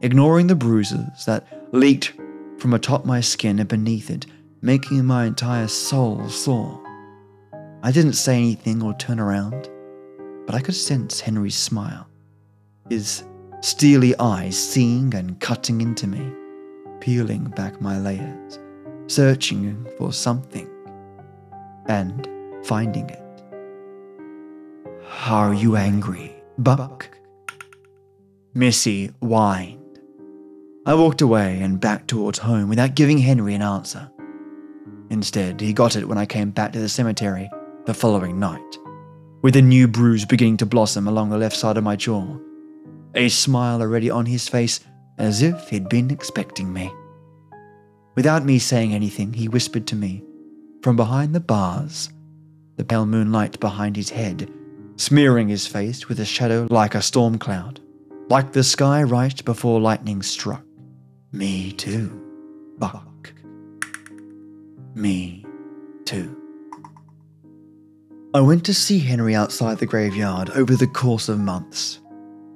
ignoring 0.00 0.48
the 0.48 0.56
bruises 0.56 1.24
that 1.26 1.46
leaked 1.72 2.14
from 2.58 2.74
atop 2.74 3.04
my 3.04 3.20
skin 3.20 3.60
and 3.60 3.68
beneath 3.68 4.10
it, 4.10 4.26
making 4.60 5.04
my 5.04 5.24
entire 5.24 5.68
soul 5.68 6.28
sore. 6.28 6.82
I 7.84 7.92
didn't 7.92 8.14
say 8.14 8.38
anything 8.38 8.82
or 8.82 8.92
turn 8.94 9.20
around, 9.20 9.68
but 10.46 10.56
I 10.56 10.60
could 10.60 10.74
sense 10.74 11.20
Henry's 11.20 11.54
smile, 11.56 12.07
his 12.88 13.24
steely 13.60 14.14
eyes 14.18 14.56
seeing 14.56 15.14
and 15.14 15.38
cutting 15.40 15.80
into 15.80 16.06
me, 16.06 16.32
peeling 17.00 17.44
back 17.44 17.80
my 17.80 17.98
layers, 17.98 18.58
searching 19.06 19.86
for 19.96 20.12
something, 20.12 20.68
and 21.86 22.28
finding 22.64 23.08
it. 23.10 23.22
Are 25.26 25.54
you 25.54 25.76
angry, 25.76 26.34
Buck? 26.58 27.10
Missy 28.54 29.10
whined. 29.20 30.00
I 30.86 30.94
walked 30.94 31.20
away 31.20 31.60
and 31.60 31.80
back 31.80 32.06
towards 32.06 32.38
home 32.38 32.68
without 32.68 32.94
giving 32.94 33.18
Henry 33.18 33.54
an 33.54 33.62
answer. 33.62 34.10
Instead, 35.10 35.60
he 35.60 35.72
got 35.72 35.96
it 35.96 36.08
when 36.08 36.18
I 36.18 36.26
came 36.26 36.50
back 36.50 36.72
to 36.72 36.78
the 36.78 36.88
cemetery 36.88 37.50
the 37.86 37.94
following 37.94 38.38
night, 38.38 38.78
with 39.42 39.56
a 39.56 39.62
new 39.62 39.88
bruise 39.88 40.24
beginning 40.24 40.56
to 40.58 40.66
blossom 40.66 41.08
along 41.08 41.30
the 41.30 41.38
left 41.38 41.56
side 41.56 41.76
of 41.76 41.84
my 41.84 41.96
jaw, 41.96 42.38
a 43.18 43.28
smile 43.28 43.82
already 43.82 44.08
on 44.08 44.26
his 44.26 44.48
face 44.48 44.78
as 45.18 45.42
if 45.42 45.68
he'd 45.68 45.88
been 45.88 46.10
expecting 46.10 46.72
me. 46.72 46.92
Without 48.14 48.44
me 48.44 48.60
saying 48.60 48.94
anything, 48.94 49.32
he 49.32 49.48
whispered 49.48 49.88
to 49.88 49.96
me, 49.96 50.22
from 50.82 50.94
behind 50.94 51.34
the 51.34 51.40
bars, 51.40 52.10
the 52.76 52.84
pale 52.84 53.06
moonlight 53.06 53.58
behind 53.58 53.96
his 53.96 54.10
head, 54.10 54.48
smearing 54.96 55.48
his 55.48 55.66
face 55.66 56.08
with 56.08 56.20
a 56.20 56.24
shadow 56.24 56.68
like 56.70 56.94
a 56.94 57.02
storm 57.02 57.38
cloud, 57.38 57.80
like 58.28 58.52
the 58.52 58.62
sky 58.62 59.02
right 59.02 59.44
before 59.44 59.80
lightning 59.80 60.22
struck. 60.22 60.64
Me 61.32 61.72
too, 61.72 62.08
Buck. 62.78 63.32
Me 64.94 65.44
too. 66.04 66.36
I 68.32 68.40
went 68.40 68.64
to 68.66 68.74
see 68.74 69.00
Henry 69.00 69.34
outside 69.34 69.78
the 69.78 69.86
graveyard 69.86 70.50
over 70.50 70.76
the 70.76 70.86
course 70.86 71.28
of 71.28 71.40
months, 71.40 71.98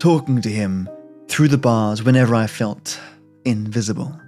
talking 0.03 0.43
to 0.43 0.51
him 0.51 0.89
through 1.29 1.47
the 1.47 1.57
bars 1.57 2.03
whenever 2.03 2.35
I 2.35 2.49
felt 2.49 3.01
invisible. 3.45 4.21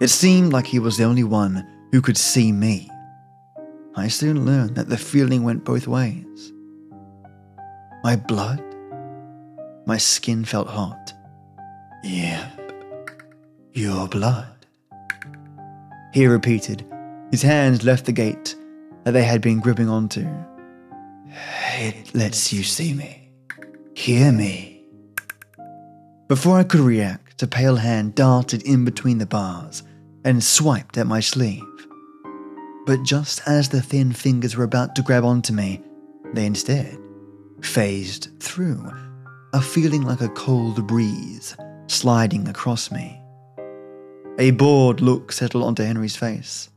It 0.00 0.08
seemed 0.08 0.54
like 0.54 0.64
he 0.66 0.78
was 0.78 0.96
the 0.96 1.04
only 1.04 1.24
one 1.24 1.62
who 1.92 2.00
could 2.00 2.16
see 2.16 2.52
me. 2.52 2.90
I 3.96 4.08
soon 4.08 4.46
learned 4.46 4.76
that 4.76 4.88
the 4.88 4.96
feeling 4.96 5.42
went 5.42 5.62
both 5.62 5.86
ways. 5.86 6.54
My 8.02 8.16
blood, 8.16 8.64
my 9.84 9.98
skin 9.98 10.42
felt 10.42 10.68
hot. 10.68 11.12
Yep, 12.02 12.72
your 13.74 14.08
blood. 14.08 14.64
He 16.14 16.26
repeated. 16.26 16.82
His 17.30 17.42
hands 17.42 17.84
left 17.84 18.06
the 18.06 18.12
gate 18.12 18.56
that 19.04 19.10
they 19.10 19.24
had 19.24 19.42
been 19.42 19.60
gripping 19.60 19.90
onto. 19.90 20.26
It 21.74 22.14
lets 22.14 22.54
you 22.54 22.62
see 22.62 22.94
me, 22.94 23.21
hear 23.94 24.32
me. 24.32 24.84
Before 26.28 26.58
I 26.58 26.64
could 26.64 26.80
react, 26.80 27.42
a 27.42 27.46
pale 27.46 27.76
hand 27.76 28.14
darted 28.14 28.62
in 28.62 28.84
between 28.84 29.18
the 29.18 29.26
bars 29.26 29.82
and 30.24 30.42
swiped 30.42 30.96
at 30.96 31.06
my 31.06 31.20
sleeve. 31.20 31.62
But 32.86 33.02
just 33.02 33.42
as 33.46 33.68
the 33.68 33.82
thin 33.82 34.12
fingers 34.12 34.56
were 34.56 34.64
about 34.64 34.94
to 34.96 35.02
grab 35.02 35.24
onto 35.24 35.52
me, 35.52 35.82
they 36.32 36.46
instead 36.46 36.98
phased 37.60 38.28
through, 38.40 38.90
a 39.52 39.60
feeling 39.60 40.02
like 40.02 40.20
a 40.20 40.28
cold 40.30 40.84
breeze 40.86 41.56
sliding 41.86 42.48
across 42.48 42.90
me. 42.90 43.20
A 44.38 44.50
bored 44.52 45.00
look 45.00 45.30
settled 45.30 45.64
onto 45.64 45.84
Henry's 45.84 46.16
face. 46.16 46.70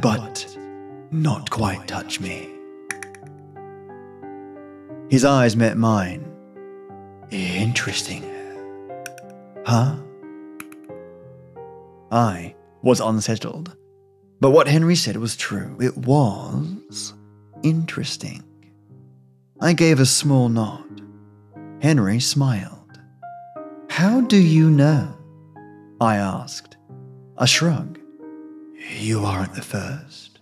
But 0.00 0.56
not 1.10 1.50
quite 1.50 1.88
touch 1.88 2.20
me. 2.20 2.59
His 5.10 5.24
eyes 5.24 5.56
met 5.56 5.76
mine. 5.76 6.24
Interesting. 7.32 8.24
Huh? 9.66 9.96
I 12.12 12.54
was 12.82 13.00
unsettled. 13.00 13.76
But 14.40 14.50
what 14.50 14.68
Henry 14.68 14.94
said 14.94 15.16
was 15.16 15.36
true. 15.36 15.76
It 15.80 15.96
was 15.96 17.14
interesting. 17.64 18.44
I 19.60 19.72
gave 19.72 19.98
a 19.98 20.06
small 20.06 20.48
nod. 20.48 21.02
Henry 21.82 22.20
smiled. 22.20 23.00
How 23.88 24.20
do 24.20 24.36
you 24.36 24.70
know? 24.70 25.16
I 26.00 26.16
asked. 26.16 26.76
A 27.36 27.46
shrug. 27.48 27.98
You 28.98 29.24
aren't 29.24 29.54
the 29.54 29.62
first. 29.62 30.38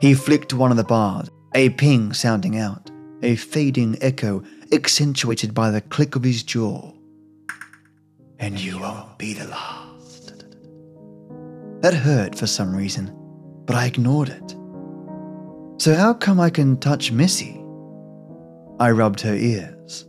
He 0.00 0.12
flicked 0.12 0.52
one 0.52 0.72
of 0.72 0.76
the 0.76 0.84
bars, 0.84 1.30
a 1.54 1.70
ping 1.70 2.12
sounding 2.12 2.58
out, 2.58 2.90
a 3.22 3.36
fading 3.36 3.96
echo 4.00 4.42
accentuated 4.72 5.54
by 5.54 5.70
the 5.70 5.80
click 5.80 6.16
of 6.16 6.24
his 6.24 6.42
jaw. 6.42 6.92
And 8.38 8.58
you 8.60 8.78
won't 8.78 9.16
be 9.18 9.32
the 9.32 9.46
last. 9.46 10.44
That 11.80 11.94
hurt 11.94 12.36
for 12.36 12.46
some 12.46 12.74
reason, 12.74 13.12
but 13.64 13.76
I 13.76 13.86
ignored 13.86 14.28
it. 14.28 14.56
So, 15.78 15.94
how 15.94 16.14
come 16.14 16.40
I 16.40 16.50
can 16.50 16.78
touch 16.78 17.12
Missy? 17.12 17.62
I 18.80 18.90
rubbed 18.90 19.20
her 19.20 19.34
ears. 19.34 20.06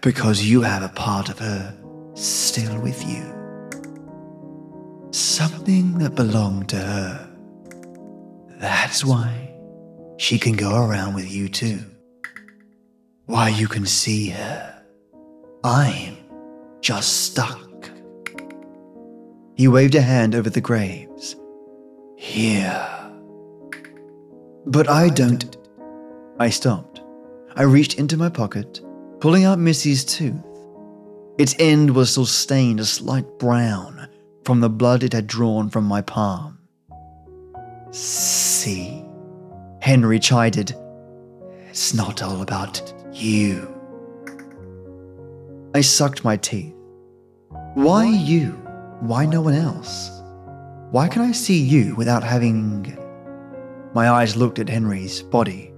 Because 0.00 0.44
you 0.44 0.62
have 0.62 0.82
a 0.82 0.88
part 0.88 1.28
of 1.28 1.38
her 1.38 1.76
still 2.14 2.80
with 2.80 3.06
you. 3.06 3.22
Something 5.10 5.98
that 5.98 6.14
belonged 6.14 6.68
to 6.70 6.76
her. 6.76 7.30
That's 8.58 9.04
why 9.04 9.43
she 10.16 10.38
can 10.38 10.56
go 10.56 10.84
around 10.84 11.14
with 11.14 11.30
you 11.30 11.48
too. 11.48 11.80
Why 13.26 13.48
you 13.48 13.68
can 13.68 13.86
see 13.86 14.28
her. 14.30 14.82
I'm 15.62 16.16
just 16.80 17.24
stuck. 17.24 17.90
He 19.56 19.68
waved 19.68 19.94
a 19.94 20.02
hand 20.02 20.34
over 20.34 20.50
the 20.50 20.60
graves. 20.60 21.36
Here. 22.16 22.86
But 24.66 24.88
I 24.88 25.08
don't. 25.08 25.56
I 26.38 26.50
stopped. 26.50 27.00
I 27.54 27.62
reached 27.62 27.98
into 27.98 28.16
my 28.16 28.28
pocket, 28.28 28.80
pulling 29.20 29.44
out 29.44 29.58
Missy's 29.58 30.04
tooth. 30.04 30.42
Its 31.38 31.54
end 31.58 31.94
was 31.94 32.10
still 32.10 32.26
stained 32.26 32.80
a 32.80 32.84
slight 32.84 33.38
brown 33.38 34.08
from 34.44 34.60
the 34.60 34.70
blood 34.70 35.02
it 35.02 35.12
had 35.12 35.26
drawn 35.26 35.70
from 35.70 35.84
my 35.84 36.00
palm. 36.02 36.58
See, 37.90 39.03
Henry 39.84 40.18
chided. 40.18 40.74
It's 41.68 41.92
not 41.92 42.22
all 42.22 42.40
about 42.40 42.80
you. 43.12 43.68
I 45.74 45.82
sucked 45.82 46.24
my 46.24 46.38
teeth. 46.38 46.74
Why 47.74 48.06
you? 48.06 48.52
Why 49.00 49.26
no 49.26 49.42
one 49.42 49.52
else? 49.52 50.22
Why 50.90 51.06
can 51.06 51.20
I 51.20 51.32
see 51.32 51.58
you 51.58 51.94
without 51.96 52.22
having. 52.22 52.96
My 53.92 54.08
eyes 54.08 54.36
looked 54.36 54.58
at 54.58 54.70
Henry's 54.70 55.20
body. 55.20 55.74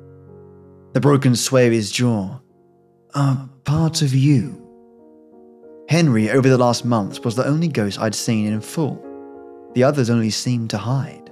The 0.92 1.00
broken 1.00 1.34
sway 1.34 1.66
of 1.66 1.72
his 1.72 1.90
jaw. 1.90 2.38
A 3.16 3.48
part 3.64 4.02
of 4.02 4.14
you. 4.14 4.62
Henry, 5.88 6.30
over 6.30 6.48
the 6.48 6.58
last 6.58 6.84
months, 6.84 7.18
was 7.18 7.34
the 7.34 7.44
only 7.44 7.66
ghost 7.66 7.98
I'd 7.98 8.14
seen 8.14 8.46
in 8.46 8.60
full. 8.60 9.02
The 9.74 9.82
others 9.82 10.10
only 10.10 10.30
seemed 10.30 10.70
to 10.70 10.78
hide, 10.78 11.28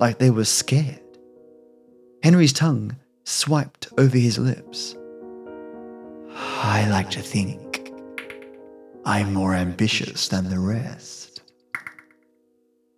like 0.00 0.18
they 0.18 0.32
were 0.32 0.44
scared. 0.44 1.01
Henry's 2.22 2.52
tongue 2.52 2.94
swiped 3.24 3.88
over 3.98 4.16
his 4.16 4.38
lips. 4.38 4.94
I 6.34 6.86
like 6.88 7.10
to 7.10 7.20
think 7.20 7.92
I'm 9.04 9.32
more 9.32 9.54
ambitious 9.54 10.28
than 10.28 10.48
the 10.48 10.60
rest. 10.60 11.42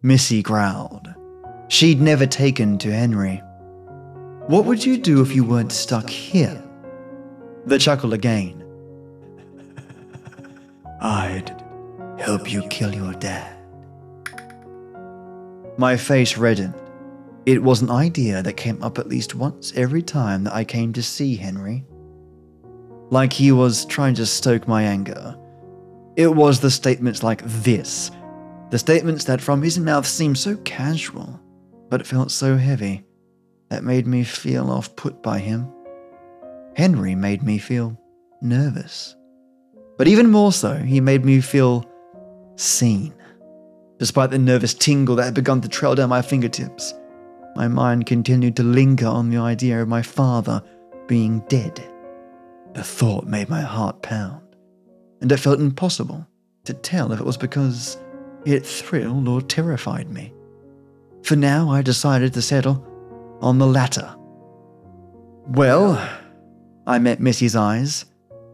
Missy 0.03 0.43
growled. 0.43 1.09
She'd 1.69 2.03
never 2.03 2.27
taken 2.27 2.77
to 2.79 2.93
Henry. 2.93 3.43
What 4.47 4.67
would 4.67 4.85
you 4.85 4.99
do 4.99 5.23
if 5.23 5.35
you 5.35 5.43
weren't 5.43 5.73
stuck 5.73 6.11
here? 6.11 6.63
The 7.65 7.79
chuckle 7.79 8.13
again. 8.13 8.61
I'd 11.01 11.65
help 12.19 12.53
you 12.53 12.63
kill 12.69 12.95
your 12.95 13.15
dad. 13.15 13.57
My 15.79 15.97
face 15.97 16.37
reddened. 16.37 16.75
It 17.47 17.63
was 17.63 17.83
an 17.83 17.91
idea 17.91 18.43
that 18.43 18.57
came 18.57 18.83
up 18.83 18.99
at 18.99 19.09
least 19.09 19.35
once 19.35 19.73
every 19.77 20.03
time 20.03 20.45
that 20.45 20.55
I 20.55 20.65
came 20.65 20.95
to 20.95 21.03
see 21.03 21.37
Henry. 21.37 21.85
Like 23.11 23.33
he 23.33 23.53
was 23.53 23.85
trying 23.85 24.15
to 24.15 24.25
stoke 24.25 24.67
my 24.67 24.83
anger. 24.83 25.37
It 26.17 26.35
was 26.35 26.61
the 26.61 26.71
statements 26.71 27.23
like 27.23 27.43
this, 27.45 28.11
the 28.71 28.79
statements 28.79 29.25
that 29.25 29.43
from 29.43 29.61
his 29.61 29.79
mouth 29.79 30.07
seemed 30.07 30.39
so 30.39 30.57
casual, 30.59 31.39
but 31.91 32.07
felt 32.07 32.31
so 32.31 32.57
heavy, 32.57 33.05
that 33.69 33.85
made 33.85 34.07
me 34.07 34.25
feel 34.25 34.71
off 34.71 34.97
put 34.97 35.23
by 35.23 35.39
him. 35.39 35.71
Henry 36.77 37.15
made 37.15 37.43
me 37.43 37.59
feel 37.59 38.01
nervous. 38.41 39.17
But 39.99 40.09
even 40.09 40.31
more 40.31 40.53
so, 40.53 40.75
he 40.77 41.01
made 41.01 41.25
me 41.25 41.41
feel 41.41 41.85
seen. 42.57 43.13
Despite 43.99 44.31
the 44.31 44.39
nervous 44.39 44.75
tingle 44.75 45.17
that 45.17 45.25
had 45.25 45.35
begun 45.35 45.61
to 45.61 45.69
trail 45.69 45.95
down 45.95 46.09
my 46.09 46.23
fingertips, 46.23 46.95
my 47.57 47.69
mind 47.69 48.07
continued 48.07 48.57
to 48.57 48.63
linger 48.63 49.07
on 49.07 49.31
the 49.31 49.39
idea 49.39 49.81
of 49.81 49.89
my 49.89 50.03
father 50.03 50.63
being 51.07 51.41
dead. 51.49 51.83
The 52.75 52.83
thought 52.83 53.27
made 53.27 53.49
my 53.49 53.61
heart 53.61 54.03
pound, 54.03 54.43
and 55.21 55.31
it 55.31 55.37
felt 55.37 55.61
impossible 55.61 56.27
to 56.65 56.75
tell 56.75 57.13
if 57.13 57.21
it 57.21 57.27
was 57.27 57.37
because 57.37 57.99
it 58.45 58.67
thrilled 58.67 59.29
or 59.29 59.41
terrified 59.41 60.11
me. 60.11 60.33
For 61.23 61.37
now, 61.37 61.71
I 61.71 61.83
decided 61.83 62.35
to 62.35 62.43
settle 62.43 62.85
on 63.41 63.59
the 63.59 63.67
latter. 63.67 64.15
Well, 65.47 65.97
I 66.87 66.99
met 66.99 67.21
Missy's 67.21 67.57
eyes. 67.57 68.05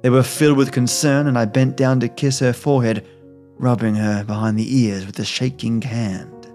They 0.03 0.11
were 0.11 0.23
filled 0.23 0.59
with 0.59 0.73
concern, 0.73 1.27
and 1.27 1.39
I 1.39 1.45
bent 1.47 1.77
down 1.77 2.01
to 2.01 2.09
kiss 2.09 2.39
her 2.41 2.53
forehead, 2.53 3.07
rubbing 3.59 3.95
her 3.95 4.25
behind 4.25 4.59
the 4.59 4.77
ears 4.77 5.07
with 5.07 5.19
a 5.19 5.25
shaking 5.25 5.83
hand. 5.83 6.49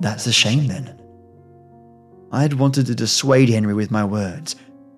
That's 0.00 0.26
a 0.26 0.32
shame 0.32 0.66
then. 0.66 0.95
I 2.32 2.42
had 2.42 2.54
wanted 2.54 2.86
to 2.86 2.94
dissuade 2.94 3.48
Henry 3.48 3.74
with 3.74 3.90
my 3.90 4.04
words, 4.04 4.56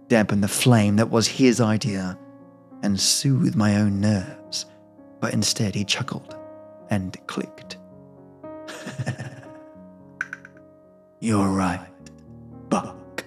dampen 0.09 0.41
the 0.41 0.49
flame 0.49 0.97
that 0.97 1.11
was 1.11 1.27
his 1.27 1.61
idea, 1.61 2.19
and 2.83 2.99
soothe 2.99 3.55
my 3.55 3.77
own 3.77 4.01
nerves, 4.01 4.67
but 5.21 5.35
instead 5.35 5.75
he 5.75 5.85
chuckled 5.85 6.37
and 6.91 7.17
clicked. 7.27 7.77
You're 11.21 11.49
right, 11.49 11.87
Buck. 12.69 13.25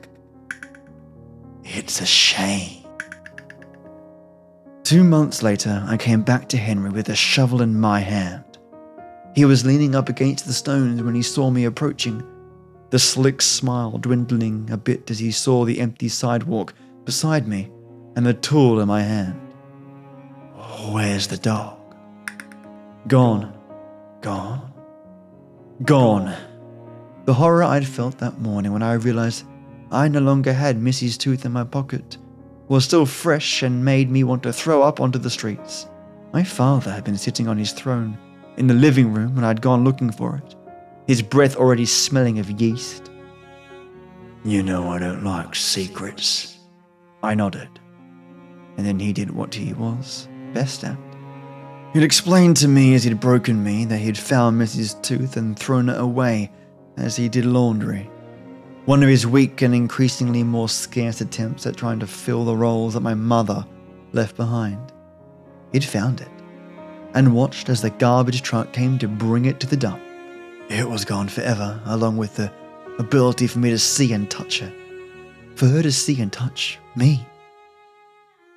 It's 1.63 2.01
a 2.01 2.05
shame. 2.05 2.85
Two 4.83 5.03
months 5.03 5.43
later, 5.43 5.83
I 5.87 5.95
came 5.95 6.21
back 6.21 6.49
to 6.49 6.57
Henry 6.57 6.89
with 6.89 7.09
a 7.09 7.15
shovel 7.15 7.61
in 7.61 7.79
my 7.79 7.99
hand. 7.99 8.43
He 9.35 9.45
was 9.45 9.65
leaning 9.65 9.95
up 9.95 10.09
against 10.09 10.45
the 10.45 10.53
stones 10.53 11.01
when 11.01 11.15
he 11.15 11.21
saw 11.21 11.49
me 11.49 11.63
approaching, 11.65 12.21
the 12.91 12.99
slick 12.99 13.41
smile 13.41 13.97
dwindling 13.97 14.69
a 14.69 14.77
bit 14.77 15.09
as 15.09 15.19
he 15.19 15.31
saw 15.31 15.63
the 15.63 15.79
empty 15.79 16.09
sidewalk 16.09 16.73
beside 17.05 17.47
me 17.47 17.71
and 18.15 18.25
the 18.25 18.33
tool 18.33 18.81
in 18.81 18.87
my 18.87 19.01
hand. 19.01 19.53
Oh, 20.57 20.91
where's 20.93 21.27
the 21.27 21.37
dog? 21.37 21.79
Gone. 23.07 23.57
Gone? 24.21 24.73
Gone. 25.85 26.35
The 27.23 27.33
horror 27.33 27.63
I'd 27.63 27.87
felt 27.87 28.17
that 28.19 28.39
morning 28.39 28.73
when 28.73 28.83
I 28.83 28.93
realized 28.93 29.45
I 29.89 30.09
no 30.09 30.19
longer 30.19 30.51
had 30.51 30.81
Missy's 30.81 31.17
tooth 31.17 31.45
in 31.45 31.53
my 31.53 31.63
pocket 31.63 32.17
was 32.67 32.83
still 32.83 33.05
fresh 33.05 33.63
and 33.63 33.83
made 33.83 34.11
me 34.11 34.23
want 34.23 34.43
to 34.43 34.53
throw 34.53 34.81
up 34.81 34.99
onto 34.99 35.19
the 35.19 35.29
streets. 35.29 35.87
My 36.33 36.43
father 36.43 36.91
had 36.91 37.05
been 37.05 37.17
sitting 37.17 37.47
on 37.47 37.57
his 37.57 37.71
throne 37.71 38.17
in 38.57 38.67
the 38.67 38.73
living 38.73 39.13
room 39.13 39.35
when 39.35 39.45
I'd 39.45 39.61
gone 39.61 39.83
looking 39.83 40.11
for 40.11 40.35
it, 40.37 40.55
his 41.07 41.21
breath 41.21 41.55
already 41.55 41.85
smelling 41.85 42.39
of 42.39 42.49
yeast. 42.61 43.09
You 44.43 44.63
know 44.63 44.89
I 44.89 44.99
don't 44.99 45.23
like 45.23 45.55
secrets. 45.55 46.57
I 47.23 47.35
nodded, 47.35 47.69
and 48.77 48.85
then 48.85 48.99
he 48.99 49.13
did 49.13 49.31
what 49.31 49.53
he 49.53 49.73
was 49.73 50.27
best 50.53 50.83
at. 50.83 50.97
He'd 51.93 52.03
explained 52.03 52.57
to 52.57 52.67
me 52.67 52.93
as 52.93 53.03
he'd 53.03 53.19
broken 53.19 53.63
me 53.63 53.85
that 53.85 53.97
he'd 53.97 54.17
found 54.17 54.57
Missy's 54.57 54.93
tooth 54.95 55.37
and 55.37 55.57
thrown 55.57 55.89
it 55.89 55.99
away 55.99 56.51
as 56.97 57.15
he 57.15 57.29
did 57.29 57.45
laundry. 57.45 58.09
One 58.85 59.03
of 59.03 59.09
his 59.09 59.27
weak 59.27 59.61
and 59.61 59.75
increasingly 59.75 60.43
more 60.43 60.69
scarce 60.69 61.21
attempts 61.21 61.67
at 61.67 61.77
trying 61.77 61.99
to 61.99 62.07
fill 62.07 62.45
the 62.45 62.55
roles 62.55 62.93
that 62.93 63.01
my 63.01 63.13
mother 63.13 63.65
left 64.13 64.37
behind. 64.37 64.91
He'd 65.71 65.83
found 65.83 66.21
it 66.21 66.29
and 67.13 67.35
watched 67.35 67.69
as 67.69 67.81
the 67.81 67.89
garbage 67.89 68.41
truck 68.41 68.71
came 68.73 68.97
to 68.99 69.07
bring 69.07 69.45
it 69.45 69.59
to 69.59 69.67
the 69.67 69.77
dump. 69.77 70.01
It 70.71 70.89
was 70.89 71.03
gone 71.03 71.27
forever, 71.27 71.81
along 71.85 72.15
with 72.15 72.37
the 72.37 72.49
ability 72.97 73.45
for 73.47 73.59
me 73.59 73.71
to 73.71 73.77
see 73.77 74.13
and 74.13 74.31
touch 74.31 74.59
her. 74.59 74.71
For 75.55 75.65
her 75.65 75.81
to 75.81 75.91
see 75.91 76.21
and 76.21 76.31
touch 76.31 76.79
me. 76.95 77.27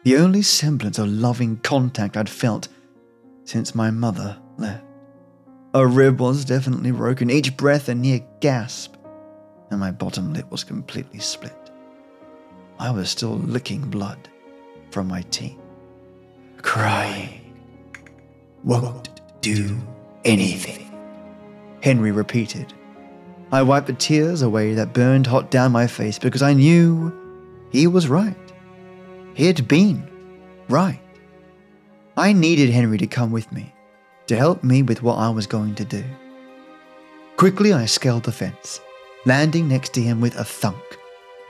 The 0.05 0.19
only 0.19 0.43
semblance 0.43 1.01
of 1.01 1.09
loving 1.09 1.57
contact 1.57 2.17
I'd 2.17 2.29
felt 2.29 2.69
since 3.43 3.75
my 3.75 3.91
mother 3.91 4.39
left. 4.59 4.85
A 5.75 5.85
rib 5.85 6.21
was 6.21 6.45
definitely 6.45 6.93
broken, 6.93 7.31
each 7.31 7.57
breath 7.57 7.89
a 7.89 7.97
near 7.97 8.21
gasp, 8.39 8.95
and 9.73 9.81
my 9.81 9.91
bottom 9.91 10.33
lip 10.33 10.49
was 10.53 10.63
completely 10.63 11.19
split. 11.19 11.71
I 12.79 12.93
was 12.93 13.11
still 13.11 13.39
licking 13.39 13.91
blood 13.91 14.29
from 14.93 15.09
my 15.09 15.23
teeth. 15.33 15.59
Crying 16.63 17.57
won't 18.63 19.09
do 19.41 19.77
anything, 20.25 20.84
Henry 21.85 22.13
repeated. 22.13 22.73
I 23.53 23.61
wiped 23.61 23.89
the 23.89 23.93
tears 23.93 24.41
away 24.41 24.73
that 24.73 24.95
burned 24.95 25.27
hot 25.27 25.51
down 25.51 25.71
my 25.73 25.87
face 25.87 26.19
because 26.19 26.41
I 26.41 26.55
knew 26.55 27.13
he 27.73 27.87
was 27.87 28.09
right. 28.09 28.35
He'd 29.35 29.69
been 29.69 30.09
right. 30.71 31.03
I 32.17 32.33
needed 32.33 32.71
Henry 32.71 32.97
to 32.97 33.07
come 33.07 33.33
with 33.33 33.53
me 33.53 33.75
to 34.29 34.35
help 34.35 34.65
me 34.65 34.83
with 34.83 35.03
what 35.03 35.19
I 35.19 35.29
was 35.29 35.47
going 35.47 35.75
to 35.75 35.85
do. 35.85 36.03
Quickly, 37.37 37.75
I 37.75 37.85
scaled 37.85 38.23
the 38.23 38.33
fence, 38.33 38.81
landing 39.27 39.69
next 39.69 39.93
to 39.93 40.01
him 40.01 40.23
with 40.23 40.37
a 40.37 40.45
thunk. 40.45 40.83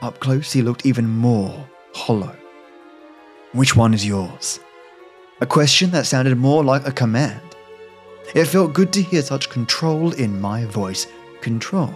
Up 0.01 0.19
close, 0.19 0.51
he 0.51 0.61
looked 0.61 0.85
even 0.85 1.07
more 1.07 1.65
hollow. 1.93 2.35
Which 3.53 3.77
one 3.77 3.93
is 3.93 4.05
yours? 4.05 4.59
A 5.39 5.45
question 5.45 5.91
that 5.91 6.07
sounded 6.07 6.37
more 6.37 6.61
like 6.61 6.85
a 6.85 6.91
command. 6.91 7.44
It 8.33 8.45
felt 8.45 8.73
good 8.73 8.91
to 8.93 9.01
hear 9.01 9.21
such 9.21 9.49
control 9.49 10.11
in 10.13 10.41
my 10.41 10.65
voice. 10.65 11.07
Control 11.41 11.93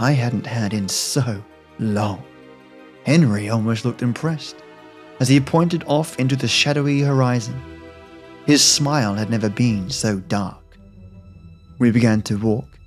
I 0.00 0.12
hadn't 0.12 0.46
had 0.46 0.72
in 0.72 0.88
so 0.88 1.42
long. 1.78 2.22
Henry 3.04 3.48
almost 3.48 3.84
looked 3.84 4.02
impressed 4.02 4.56
as 5.20 5.28
he 5.28 5.40
pointed 5.40 5.84
off 5.86 6.18
into 6.18 6.36
the 6.36 6.48
shadowy 6.48 7.00
horizon. 7.00 7.60
His 8.46 8.64
smile 8.64 9.14
had 9.14 9.30
never 9.30 9.48
been 9.48 9.90
so 9.90 10.20
dark. 10.20 10.62
We 11.78 11.90
began 11.90 12.22
to 12.22 12.38
walk, 12.38 12.78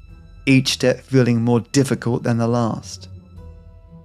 each 0.46 0.70
step 0.70 1.02
feeling 1.02 1.42
more 1.42 1.60
difficult 1.60 2.24
than 2.24 2.38
the 2.38 2.48
last. 2.48 3.10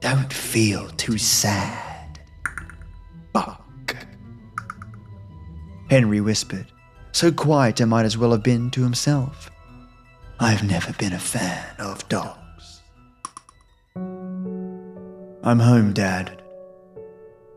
Don't 0.00 0.32
feel 0.32 0.88
too 0.90 1.18
sad. 1.18 2.20
Buck. 3.32 3.96
Henry 5.88 6.20
whispered, 6.20 6.66
so 7.16 7.32
quiet 7.32 7.80
it 7.80 7.86
might 7.86 8.04
as 8.04 8.18
well 8.18 8.30
have 8.30 8.42
been 8.42 8.70
to 8.70 8.82
himself. 8.82 9.50
I've 10.38 10.62
never 10.62 10.92
been 10.92 11.14
a 11.14 11.18
fan 11.18 11.64
of 11.78 12.06
dogs. 12.10 12.82
I'm 15.42 15.58
home, 15.58 15.94
Dad. 15.94 16.42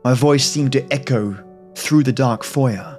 My 0.05 0.13
voice 0.13 0.45
seemed 0.45 0.71
to 0.73 0.93
echo 0.93 1.43
through 1.75 2.03
the 2.03 2.13
dark 2.13 2.45
foyer 2.45 2.97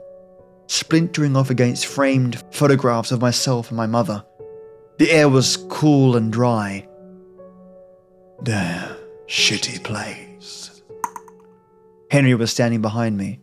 splintering 0.67 1.35
off 1.35 1.49
against 1.49 1.87
framed 1.87 2.45
photographs 2.53 3.11
of 3.11 3.23
myself 3.23 3.69
and 3.71 3.77
my 3.79 3.87
mother. 3.87 4.23
The 4.99 5.11
air 5.11 5.31
was 5.31 5.57
cool 5.71 6.15
and 6.15 6.31
dry. 6.31 6.87
Damn 8.43 8.97
shitty 9.27 9.83
place. 9.83 10.83
Henry 12.11 12.35
was 12.35 12.51
standing 12.51 12.83
behind 12.83 13.17
me, 13.17 13.41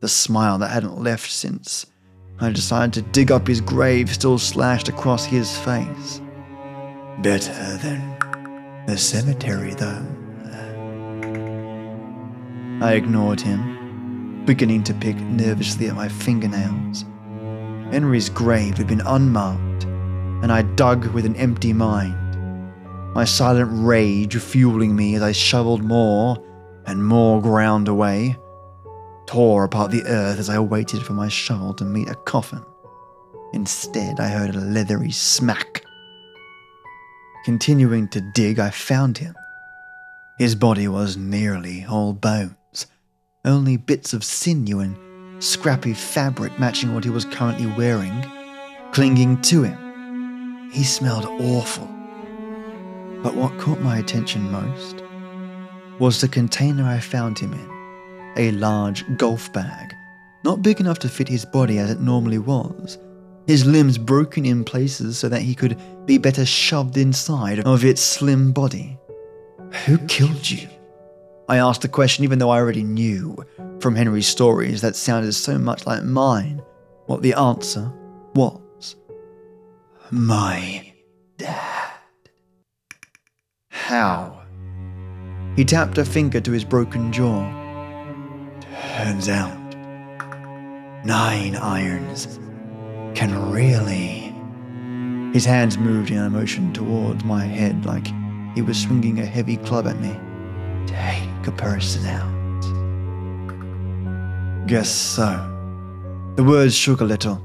the 0.00 0.08
smile 0.08 0.58
that 0.58 0.70
hadn't 0.70 1.02
left 1.02 1.30
since 1.30 1.86
I 2.42 2.50
decided 2.50 2.94
to 2.94 3.02
dig 3.12 3.30
up 3.30 3.46
his 3.46 3.60
grave 3.60 4.08
still 4.10 4.38
slashed 4.38 4.88
across 4.88 5.26
his 5.26 5.58
face. 5.58 6.22
Better 7.18 7.76
than 7.76 8.16
the 8.86 8.96
cemetery, 8.96 9.74
though. 9.74 10.06
I 12.80 12.94
ignored 12.94 13.42
him, 13.42 14.44
beginning 14.46 14.84
to 14.84 14.94
pick 14.94 15.16
nervously 15.16 15.88
at 15.88 15.94
my 15.94 16.08
fingernails. 16.08 17.04
Henry's 17.92 18.30
grave 18.30 18.78
had 18.78 18.86
been 18.86 19.02
unmarked, 19.02 19.84
and 20.42 20.50
I 20.50 20.62
dug 20.62 21.08
with 21.08 21.26
an 21.26 21.36
empty 21.36 21.74
mind, 21.74 22.16
my 23.14 23.24
silent 23.24 23.68
rage 23.70 24.34
fueling 24.38 24.96
me 24.96 25.14
as 25.14 25.22
I 25.22 25.32
shoveled 25.32 25.84
more 25.84 26.42
and 26.86 27.04
more 27.04 27.42
ground 27.42 27.86
away, 27.86 28.38
tore 29.30 29.62
apart 29.62 29.92
the 29.92 30.04
earth 30.06 30.40
as 30.40 30.50
I 30.50 30.58
waited 30.58 31.04
for 31.04 31.12
my 31.12 31.28
shovel 31.28 31.72
to 31.74 31.84
meet 31.84 32.08
a 32.08 32.16
coffin. 32.16 32.64
Instead, 33.52 34.18
I 34.18 34.26
heard 34.26 34.56
a 34.56 34.58
leathery 34.58 35.12
smack. 35.12 35.84
Continuing 37.44 38.08
to 38.08 38.28
dig, 38.34 38.58
I 38.58 38.70
found 38.70 39.18
him. 39.18 39.36
His 40.36 40.56
body 40.56 40.88
was 40.88 41.16
nearly 41.16 41.86
all 41.88 42.12
bones, 42.12 42.88
only 43.44 43.76
bits 43.76 44.12
of 44.12 44.24
sinew 44.24 44.80
and 44.80 44.96
scrappy 45.40 45.94
fabric 45.94 46.58
matching 46.58 46.92
what 46.92 47.04
he 47.04 47.10
was 47.10 47.24
currently 47.24 47.66
wearing, 47.66 48.24
clinging 48.90 49.40
to 49.42 49.62
him. 49.62 50.70
He 50.72 50.82
smelled 50.82 51.26
awful. 51.40 51.86
But 53.22 53.36
what 53.36 53.56
caught 53.60 53.80
my 53.80 53.98
attention 53.98 54.50
most 54.50 55.04
was 56.00 56.20
the 56.20 56.26
container 56.26 56.84
I 56.84 56.98
found 56.98 57.38
him 57.38 57.52
in 57.52 57.69
a 58.36 58.50
large 58.52 59.04
golf 59.16 59.52
bag, 59.52 59.94
not 60.44 60.62
big 60.62 60.80
enough 60.80 60.98
to 61.00 61.08
fit 61.08 61.28
his 61.28 61.44
body 61.44 61.78
as 61.78 61.90
it 61.90 62.00
normally 62.00 62.38
was, 62.38 62.98
his 63.46 63.66
limbs 63.66 63.98
broken 63.98 64.46
in 64.46 64.64
places 64.64 65.18
so 65.18 65.28
that 65.28 65.42
he 65.42 65.54
could 65.54 65.78
be 66.06 66.18
better 66.18 66.44
shoved 66.44 66.96
inside 66.96 67.60
of 67.60 67.84
its 67.84 68.00
slim 68.00 68.52
body. 68.52 68.98
Who 69.86 69.98
killed 70.06 70.48
you? 70.48 70.68
I 71.48 71.56
asked 71.58 71.82
the 71.82 71.88
question 71.88 72.24
even 72.24 72.38
though 72.38 72.50
I 72.50 72.58
already 72.58 72.84
knew 72.84 73.36
from 73.80 73.96
Henry's 73.96 74.28
stories 74.28 74.80
that 74.82 74.94
sounded 74.94 75.32
so 75.32 75.58
much 75.58 75.86
like 75.86 76.04
mine 76.04 76.62
what 77.06 77.22
the 77.22 77.34
answer 77.34 77.92
was. 78.34 78.94
My 80.12 80.92
dad. 81.38 81.90
How? 83.68 84.42
He 85.56 85.64
tapped 85.64 85.98
a 85.98 86.04
finger 86.04 86.40
to 86.40 86.52
his 86.52 86.64
broken 86.64 87.12
jaw. 87.12 87.60
Turns 89.02 89.30
out, 89.30 89.56
nine 91.06 91.56
irons 91.56 92.38
can 93.14 93.50
really. 93.50 94.34
His 95.32 95.46
hands 95.46 95.78
moved 95.78 96.10
in 96.10 96.18
a 96.18 96.28
motion 96.28 96.70
towards 96.74 97.24
my 97.24 97.46
head 97.46 97.86
like 97.86 98.08
he 98.54 98.60
was 98.60 98.78
swinging 98.78 99.18
a 99.18 99.24
heavy 99.24 99.56
club 99.56 99.86
at 99.86 99.98
me. 100.00 100.14
Take 100.86 101.46
a 101.46 101.52
person 101.52 102.04
out. 102.04 102.28
Guess 104.66 104.90
so. 104.90 105.28
The 106.36 106.44
words 106.44 106.74
shook 106.74 107.00
a 107.00 107.04
little. 107.04 107.40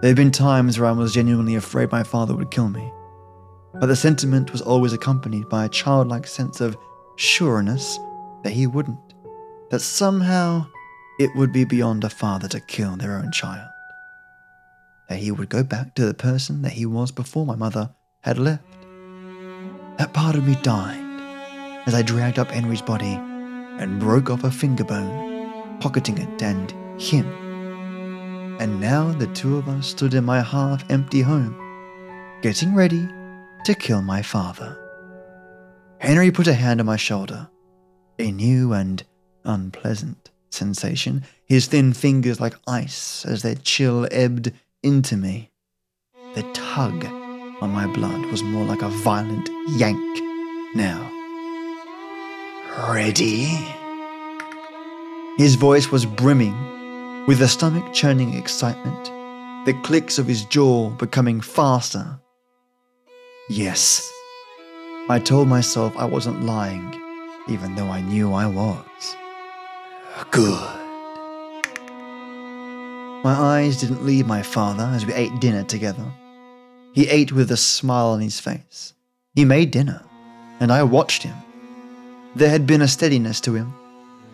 There 0.00 0.10
had 0.10 0.16
been 0.16 0.30
times 0.30 0.78
where 0.78 0.88
I 0.88 0.92
was 0.92 1.12
genuinely 1.12 1.56
afraid 1.56 1.90
my 1.90 2.04
father 2.04 2.36
would 2.36 2.52
kill 2.52 2.68
me, 2.68 2.92
but 3.80 3.86
the 3.86 3.96
sentiment 3.96 4.52
was 4.52 4.62
always 4.62 4.92
accompanied 4.92 5.48
by 5.48 5.64
a 5.64 5.68
childlike 5.68 6.28
sense 6.28 6.60
of 6.60 6.78
sureness 7.16 7.98
that 8.44 8.52
he 8.52 8.68
wouldn't, 8.68 9.09
that 9.70 9.80
somehow 9.80 10.66
it 11.18 11.34
would 11.36 11.52
be 11.52 11.64
beyond 11.64 12.04
a 12.04 12.10
father 12.10 12.48
to 12.48 12.60
kill 12.60 12.96
their 12.96 13.16
own 13.16 13.30
child, 13.30 13.68
that 15.08 15.18
he 15.18 15.30
would 15.30 15.48
go 15.48 15.62
back 15.62 15.94
to 15.94 16.06
the 16.06 16.14
person 16.14 16.62
that 16.62 16.72
he 16.72 16.86
was 16.86 17.10
before 17.10 17.46
my 17.46 17.56
mother 17.56 17.90
had 18.22 18.38
left. 18.38 18.64
That 19.98 20.12
part 20.12 20.36
of 20.36 20.46
me 20.46 20.56
died 20.62 20.98
as 21.86 21.94
I 21.94 22.02
dragged 22.02 22.38
up 22.38 22.50
Henry's 22.50 22.82
body 22.82 23.14
and 23.14 24.00
broke 24.00 24.30
off 24.30 24.44
a 24.44 24.50
finger 24.50 24.84
bone, 24.84 25.78
pocketing 25.80 26.18
it 26.18 26.42
and 26.42 26.72
him. 27.00 27.26
And 28.60 28.80
now 28.80 29.12
the 29.12 29.26
two 29.28 29.56
of 29.56 29.68
us 29.68 29.86
stood 29.86 30.14
in 30.14 30.24
my 30.24 30.40
half 30.40 30.90
empty 30.90 31.22
home, 31.22 31.56
getting 32.42 32.74
ready 32.74 33.08
to 33.64 33.74
kill 33.74 34.02
my 34.02 34.22
father. 34.22 34.76
Henry 35.98 36.30
put 36.30 36.46
a 36.46 36.54
hand 36.54 36.80
on 36.80 36.86
my 36.86 36.96
shoulder, 36.96 37.48
a 38.18 38.30
new 38.32 38.72
and 38.72 39.02
unpleasant 39.44 40.30
sensation, 40.50 41.24
his 41.46 41.66
thin 41.66 41.92
fingers 41.92 42.40
like 42.40 42.54
ice 42.66 43.24
as 43.24 43.42
their 43.42 43.54
chill 43.54 44.06
ebbed 44.10 44.52
into 44.82 45.16
me. 45.16 45.50
The 46.34 46.42
tug 46.52 47.04
on 47.60 47.70
my 47.70 47.86
blood 47.86 48.26
was 48.26 48.42
more 48.42 48.64
like 48.64 48.82
a 48.82 48.88
violent 48.88 49.48
yank 49.70 50.22
now. 50.74 51.10
Ready? 52.88 53.58
His 55.36 55.54
voice 55.54 55.90
was 55.90 56.06
brimming 56.06 56.56
with 57.26 57.42
a 57.42 57.48
stomach 57.48 57.92
churning 57.92 58.34
excitement, 58.34 59.04
the 59.66 59.78
clicks 59.82 60.18
of 60.18 60.26
his 60.26 60.44
jaw 60.46 60.90
becoming 60.90 61.40
faster. 61.40 62.18
Yes, 63.48 64.10
I 65.08 65.18
told 65.18 65.48
myself 65.48 65.96
I 65.96 66.04
wasn't 66.04 66.44
lying, 66.44 66.94
even 67.48 67.74
though 67.74 67.88
I 67.88 68.00
knew 68.00 68.32
I 68.32 68.46
was. 68.46 69.16
Good. 70.30 70.76
My 73.22 73.34
eyes 73.34 73.80
didn't 73.80 74.04
leave 74.04 74.26
my 74.26 74.42
father 74.42 74.84
as 74.94 75.04
we 75.04 75.12
ate 75.12 75.40
dinner 75.40 75.64
together. 75.64 76.04
He 76.94 77.08
ate 77.08 77.32
with 77.32 77.50
a 77.50 77.56
smile 77.56 78.08
on 78.08 78.20
his 78.20 78.40
face. 78.40 78.94
He 79.34 79.44
made 79.44 79.70
dinner, 79.70 80.02
and 80.58 80.72
I 80.72 80.82
watched 80.82 81.22
him 81.22 81.36
there 82.34 82.50
had 82.50 82.66
been 82.66 82.82
a 82.82 82.88
steadiness 82.88 83.40
to 83.40 83.54
him, 83.54 83.74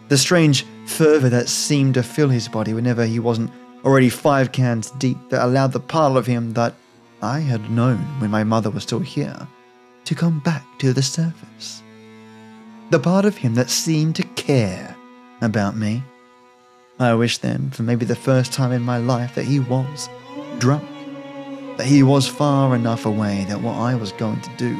the 0.08 0.18
strange 0.18 0.66
fervour 0.86 1.28
that 1.30 1.48
seemed 1.48 1.94
to 1.94 2.02
fill 2.02 2.28
his 2.28 2.48
body 2.48 2.74
whenever 2.74 3.06
he 3.06 3.18
wasn't 3.18 3.50
already 3.84 4.10
five 4.10 4.52
cans 4.52 4.90
deep 4.92 5.18
that 5.30 5.44
allowed 5.44 5.72
the 5.72 5.80
part 5.80 6.16
of 6.16 6.26
him 6.26 6.52
that 6.52 6.74
I 7.22 7.40
had 7.40 7.70
known 7.70 7.98
when 8.20 8.30
my 8.30 8.44
mother 8.44 8.70
was 8.70 8.82
still 8.82 9.00
here 9.00 9.46
to 10.04 10.14
come 10.14 10.40
back 10.40 10.64
to 10.78 10.92
the 10.92 11.02
surface. 11.02 11.82
The 12.90 13.00
part 13.00 13.24
of 13.24 13.36
him 13.36 13.54
that 13.54 13.70
seemed 13.70 14.16
to 14.16 14.22
care 14.22 14.95
about 15.40 15.76
me. 15.76 16.02
I 16.98 17.14
wished 17.14 17.42
then, 17.42 17.70
for 17.70 17.82
maybe 17.82 18.06
the 18.06 18.16
first 18.16 18.52
time 18.52 18.72
in 18.72 18.82
my 18.82 18.98
life, 18.98 19.34
that 19.34 19.44
he 19.44 19.60
was 19.60 20.08
drunk, 20.58 20.84
that 21.76 21.86
he 21.86 22.02
was 22.02 22.26
far 22.26 22.74
enough 22.74 23.04
away 23.04 23.44
that 23.48 23.60
what 23.60 23.76
I 23.76 23.94
was 23.94 24.12
going 24.12 24.40
to 24.40 24.56
do 24.56 24.78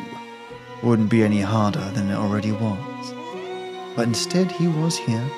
wouldn't 0.82 1.10
be 1.10 1.22
any 1.22 1.40
harder 1.40 1.90
than 1.90 2.10
it 2.10 2.14
already 2.14 2.52
was. 2.52 3.14
But 3.94 4.06
instead, 4.06 4.50
he 4.52 4.68
was 4.68 4.96
here, 4.96 5.28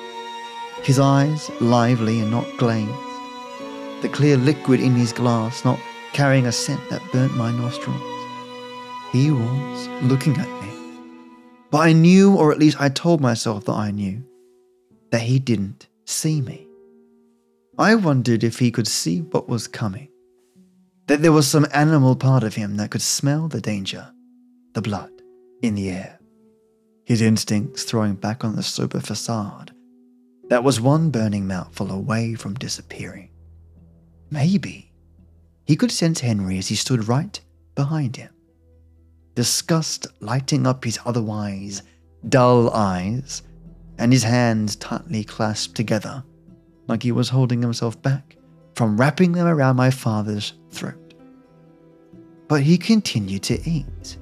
his 0.83 0.99
eyes 0.99 1.49
lively 1.59 2.19
and 2.19 2.31
not 2.31 2.45
glazed, 2.57 2.91
the 4.01 4.09
clear 4.09 4.37
liquid 4.37 4.79
in 4.79 4.95
his 4.95 5.11
glass 5.11 5.65
not 5.65 5.79
carrying 6.13 6.45
a 6.45 6.51
scent 6.51 6.81
that 6.89 7.01
burnt 7.11 7.35
my 7.35 7.51
nostrils. 7.51 8.01
He 9.11 9.31
was 9.31 9.87
looking 10.03 10.37
at 10.37 10.47
me. 10.61 10.69
But 11.71 11.79
I 11.79 11.93
knew, 11.93 12.35
or 12.35 12.51
at 12.51 12.59
least 12.59 12.79
I 12.79 12.89
told 12.89 13.21
myself 13.21 13.65
that 13.65 13.73
I 13.73 13.91
knew, 13.91 14.23
that 15.11 15.21
he 15.21 15.39
didn't 15.39 15.87
see 16.05 16.41
me. 16.41 16.67
I 17.77 17.95
wondered 17.95 18.43
if 18.43 18.59
he 18.59 18.71
could 18.71 18.87
see 18.87 19.21
what 19.21 19.47
was 19.47 19.67
coming, 19.67 20.09
that 21.07 21.21
there 21.21 21.31
was 21.31 21.47
some 21.47 21.67
animal 21.73 22.15
part 22.15 22.43
of 22.43 22.55
him 22.55 22.77
that 22.77 22.91
could 22.91 23.01
smell 23.01 23.47
the 23.47 23.61
danger, 23.61 24.11
the 24.73 24.81
blood 24.81 25.11
in 25.61 25.75
the 25.75 25.89
air, 25.89 26.19
his 27.05 27.21
instincts 27.21 27.83
throwing 27.83 28.15
back 28.15 28.43
on 28.43 28.55
the 28.55 28.63
sober 28.63 28.99
facade 28.99 29.71
that 30.49 30.63
was 30.63 30.81
one 30.81 31.11
burning 31.11 31.47
mouthful 31.47 31.91
away 31.91 32.33
from 32.33 32.55
disappearing. 32.55 33.29
Maybe 34.31 34.91
he 35.65 35.75
could 35.75 35.91
sense 35.91 36.19
Henry 36.19 36.57
as 36.57 36.67
he 36.67 36.75
stood 36.75 37.07
right 37.07 37.39
behind 37.75 38.15
him, 38.15 38.31
disgust 39.35 40.07
lighting 40.19 40.65
up 40.67 40.83
his 40.83 40.99
otherwise 41.05 41.83
dull 42.27 42.71
eyes 42.71 43.43
and 43.99 44.11
his 44.11 44.23
hands 44.23 44.75
tightly 44.77 45.23
clasped 45.23 45.75
together 45.75 46.23
like 46.87 47.03
he 47.03 47.11
was 47.11 47.29
holding 47.29 47.61
himself 47.61 48.01
back 48.01 48.37
from 48.73 48.97
wrapping 48.97 49.33
them 49.33 49.45
around 49.45 49.75
my 49.75 49.91
father's 49.91 50.53
throat. 50.71 51.13
But 52.47 52.61
he 52.61 52.77
continued 52.77 53.43
to 53.43 53.69
eat 53.69 54.17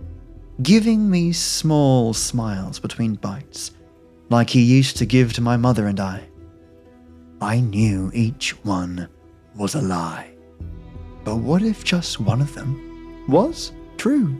giving 0.63 1.09
me 1.09 1.31
small 1.31 2.13
smiles 2.13 2.79
between 2.79 3.13
bites, 3.13 3.71
like 4.29 4.49
he 4.49 4.61
used 4.61 4.97
to 4.97 5.05
give 5.05 5.31
to 5.33 5.41
my 5.41 5.55
mother 5.55 5.85
and 5.85 5.99
I. 5.99 6.27
I 7.39 7.59
knew 7.59 8.09
each 8.13 8.51
one 8.65 9.07
was 9.55 9.75
a 9.75 9.81
lie. 9.81 10.31
But 11.23 11.37
what 11.37 11.61
if 11.61 11.83
just 11.83 12.19
one 12.19 12.41
of 12.41 12.55
them 12.55 13.23
was 13.27 13.71
true? 13.97 14.35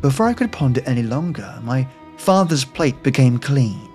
Before 0.00 0.26
I 0.26 0.34
could 0.34 0.52
ponder 0.52 0.82
any 0.86 1.02
longer, 1.02 1.58
my 1.62 1.86
father's 2.22 2.64
plate 2.64 3.02
became 3.02 3.36
clean. 3.36 3.90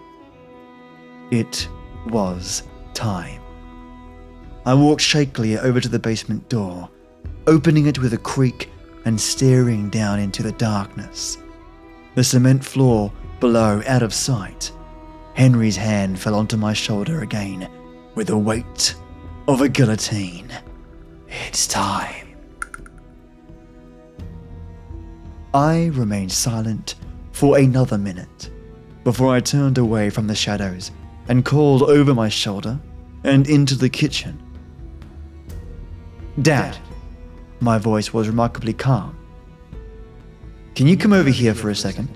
It 1.32 1.70
was 2.08 2.64
time. 2.94 3.42
I 4.66 4.74
walked 4.74 5.02
shakily 5.02 5.58
over 5.58 5.80
to 5.80 5.88
the 5.88 5.98
basement 5.98 6.50
door, 6.50 6.90
opening 7.48 7.86
it 7.86 8.00
with 8.00 8.14
a 8.14 8.18
creak 8.18 8.70
and 9.06 9.20
staring 9.20 9.90
down 9.90 10.20
into 10.20 10.44
the 10.44 10.52
darkness. 10.52 11.38
The 12.16 12.24
cement 12.24 12.66
floor 12.66 13.14
below 13.40 13.82
out 13.88 14.04
of 14.04 14.14
sight. 14.14 14.74
Henry's 15.34 15.78
hand 15.78 16.20
fell 16.20 16.36
onto 16.36 16.58
my 16.58 16.74
shoulder 16.74 17.22
again 17.22 17.70
with 18.16 18.28
the 18.28 18.38
weight 18.38 18.94
of 19.48 19.62
a 19.62 19.70
guillotine. 19.70 20.52
It's 21.48 21.66
time. 21.66 22.28
I 25.54 25.86
remained 25.94 26.34
silent 26.34 26.96
for 27.38 27.60
another 27.60 28.00
minute 28.00 28.50
before 29.04 29.32
I 29.32 29.40
turned 29.40 29.78
away 29.78 30.10
from 30.10 30.26
the 30.26 30.34
shadows 30.34 30.90
and 31.28 31.46
called 31.46 31.84
over 31.84 32.16
my 32.16 32.30
shoulder 32.30 32.80
and 33.24 33.48
into 33.48 33.76
the 33.76 33.90
kitchen. 33.90 34.42
Dad, 36.42 36.76
my 37.60 37.78
voice 37.78 38.12
was 38.12 38.28
remarkably 38.28 38.74
calm. 38.74 39.16
Can 40.74 40.88
you 40.88 40.98
come 40.98 41.14
over 41.14 41.30
here 41.30 41.54
for 41.54 41.70
a 41.70 41.76
second? 41.76 42.10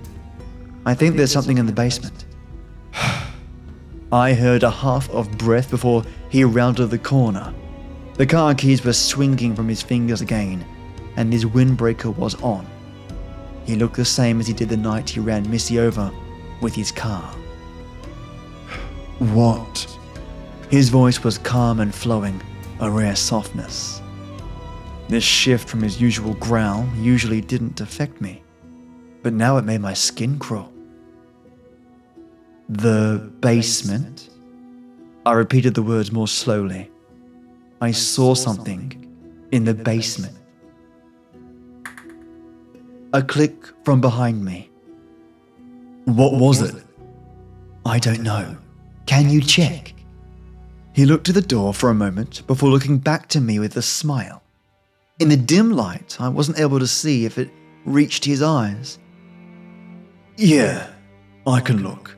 I 0.88 0.96
think 0.96 1.18
there's 1.18 1.32
something 1.32 1.60
in 1.60 1.68
the 1.68 1.72
basement. 1.72 2.26
I 4.12 4.34
heard 4.34 4.64
a 4.64 4.72
half 4.72 5.08
of 5.12 5.38
breath 5.38 5.70
before 5.70 6.04
he 6.30 6.44
rounded 6.44 6.88
the 6.88 6.98
corner. 6.98 7.54
The 8.16 8.26
car 8.26 8.56
keys 8.56 8.84
were 8.84 8.94
swinging 8.94 9.56
from 9.56 9.68
his 9.68 9.84
fingers 9.84 10.22
again, 10.22 10.66
and 11.16 11.32
his 11.32 11.46
windbreaker 11.46 12.16
was 12.18 12.34
on. 12.42 12.71
He 13.66 13.76
looked 13.76 13.96
the 13.96 14.06
same 14.06 14.40
as 14.40 14.48
he 14.48 14.54
did 14.54 14.70
the 14.70 14.78
night 14.78 15.10
he 15.10 15.20
ran 15.20 15.50
Missy 15.50 15.80
over 15.80 16.12
with 16.62 16.76
his 16.76 16.92
car. 16.92 17.34
What? 19.20 19.88
His 20.70 20.90
voice 20.90 21.24
was 21.24 21.38
calm 21.38 21.80
and 21.80 21.94
flowing, 21.94 22.42
a 22.80 22.90
rare 22.90 23.16
softness. 23.16 24.02
This 25.10 25.24
shift 25.24 25.68
from 25.68 25.82
his 25.82 26.00
usual 26.00 26.34
growl 26.36 26.88
usually 26.96 27.42
didn't 27.42 27.82
affect 27.82 28.22
me, 28.22 28.42
but 29.22 29.34
now 29.34 29.58
it 29.58 29.66
made 29.66 29.82
my 29.82 29.94
skin 29.94 30.40
crawl. 30.40 30.72
The 32.70 33.32
basement? 33.42 34.30
I 35.26 35.34
repeated 35.34 35.74
the 35.74 35.84
words 35.84 36.12
more 36.14 36.30
slowly. 36.30 36.90
I 37.82 37.92
saw 37.92 38.34
something 38.34 39.06
in 39.52 39.66
the 39.66 39.74
basement. 39.74 40.38
A 43.14 43.22
click 43.22 43.66
from 43.84 44.00
behind 44.00 44.44
me. 44.46 44.70
What 46.06 46.34
was 46.34 46.62
it? 46.62 46.82
I 47.86 48.00
don't 48.00 48.24
know. 48.24 48.56
Can 49.06 49.30
you 49.30 49.42
check? 49.42 49.94
He 50.94 51.06
looked 51.06 51.26
to 51.26 51.34
the 51.34 51.42
door 51.42 51.74
for 51.74 51.90
a 51.90 51.94
moment 51.94 52.48
before 52.48 52.70
looking 52.70 53.00
back 53.00 53.28
to 53.30 53.42
me 53.42 53.60
with 53.60 53.76
a 53.76 53.82
smile. 53.82 54.42
In 55.20 55.28
the 55.28 55.36
dim 55.36 55.72
light, 55.72 56.18
I 56.22 56.30
wasn't 56.30 56.60
able 56.60 56.80
to 56.80 56.88
see 56.88 57.26
if 57.26 57.38
it 57.38 57.50
reached 57.86 58.24
his 58.24 58.42
eyes. 58.42 58.98
Yeah, 60.38 60.88
I 61.46 61.60
can 61.60 61.84
look. 61.84 62.16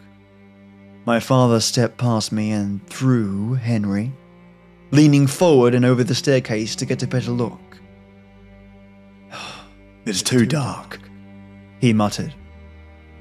My 1.06 1.20
father 1.20 1.60
stepped 1.60 1.98
past 1.98 2.32
me 2.32 2.52
and 2.52 2.86
through 2.88 3.56
Henry, 3.56 4.14
leaning 4.92 5.26
forward 5.26 5.74
and 5.74 5.86
over 5.86 6.04
the 6.04 6.16
staircase 6.16 6.76
to 6.76 6.86
get 6.86 7.04
a 7.04 7.08
better 7.08 7.32
look. 7.32 7.73
It's 10.06 10.22
too 10.22 10.46
dark, 10.46 11.00
he 11.80 11.94
muttered. 11.94 12.34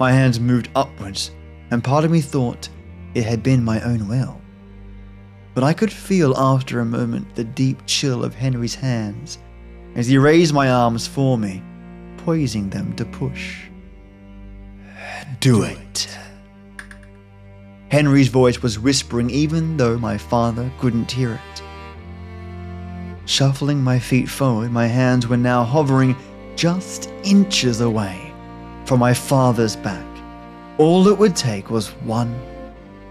My 0.01 0.11
hands 0.11 0.41
moved 0.41 0.69
upwards, 0.75 1.31
and 1.71 1.85
part 1.85 2.05
of 2.05 2.11
me 2.11 2.21
thought 2.21 2.69
it 3.15 3.25
had 3.25 3.43
been 3.45 3.63
my 3.63 3.81
own 3.83 4.09
will. 4.09 4.41
But 5.55 5.63
I 5.63 5.75
could 5.75 5.93
feel 5.93 6.37
after 6.37 6.81
a 6.81 6.85
moment 6.85 7.37
the 7.37 7.45
deep 7.45 7.83
chill 7.87 8.25
of 8.25 8.35
Henry's 8.35 8.75
hands 8.75 9.39
as 9.95 10.09
he 10.09 10.19
raised 10.19 10.53
my 10.53 10.71
arms 10.71 11.07
for 11.07 11.39
me, 11.39 11.63
poising 12.17 12.71
them 12.71 12.97
to 12.97 13.05
push. 13.05 13.67
Do 15.39 15.63
it. 15.63 16.19
Henry's 17.91 18.29
voice 18.29 18.61
was 18.61 18.81
whispering 18.81 19.31
even 19.31 19.77
though 19.77 19.99
my 19.99 20.19
father 20.19 20.73
couldn't 20.81 21.13
hear 21.13 21.35
it. 21.35 21.63
Shuffling 23.27 23.85
my 23.85 24.01
feet 24.01 24.29
forward, 24.29 24.73
my 24.73 24.87
hands 24.87 25.29
were 25.29 25.37
now 25.37 25.63
hovering 25.63 26.17
just 26.57 27.11
inches 27.25 27.81
away 27.81 28.33
from 28.85 29.01
my 29.01 29.15
father's 29.15 29.77
back. 29.77 30.07
All 30.79 31.09
it 31.09 31.19
would 31.19 31.37
take 31.37 31.71
was 31.71 31.89
one 32.05 32.35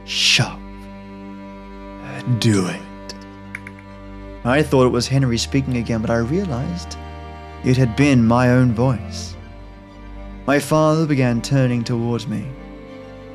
shove. 0.05 0.59
Do 2.39 2.67
it. 2.67 2.81
I 4.43 4.63
thought 4.63 4.85
it 4.85 4.89
was 4.89 5.07
Henry 5.07 5.37
speaking 5.37 5.77
again, 5.77 6.01
but 6.01 6.09
I 6.09 6.17
realized 6.17 6.97
it 7.63 7.77
had 7.77 7.95
been 7.95 8.25
my 8.25 8.49
own 8.49 8.73
voice. 8.73 9.35
My 10.47 10.59
father 10.59 11.05
began 11.05 11.41
turning 11.41 11.83
towards 11.83 12.27
me. 12.27 12.47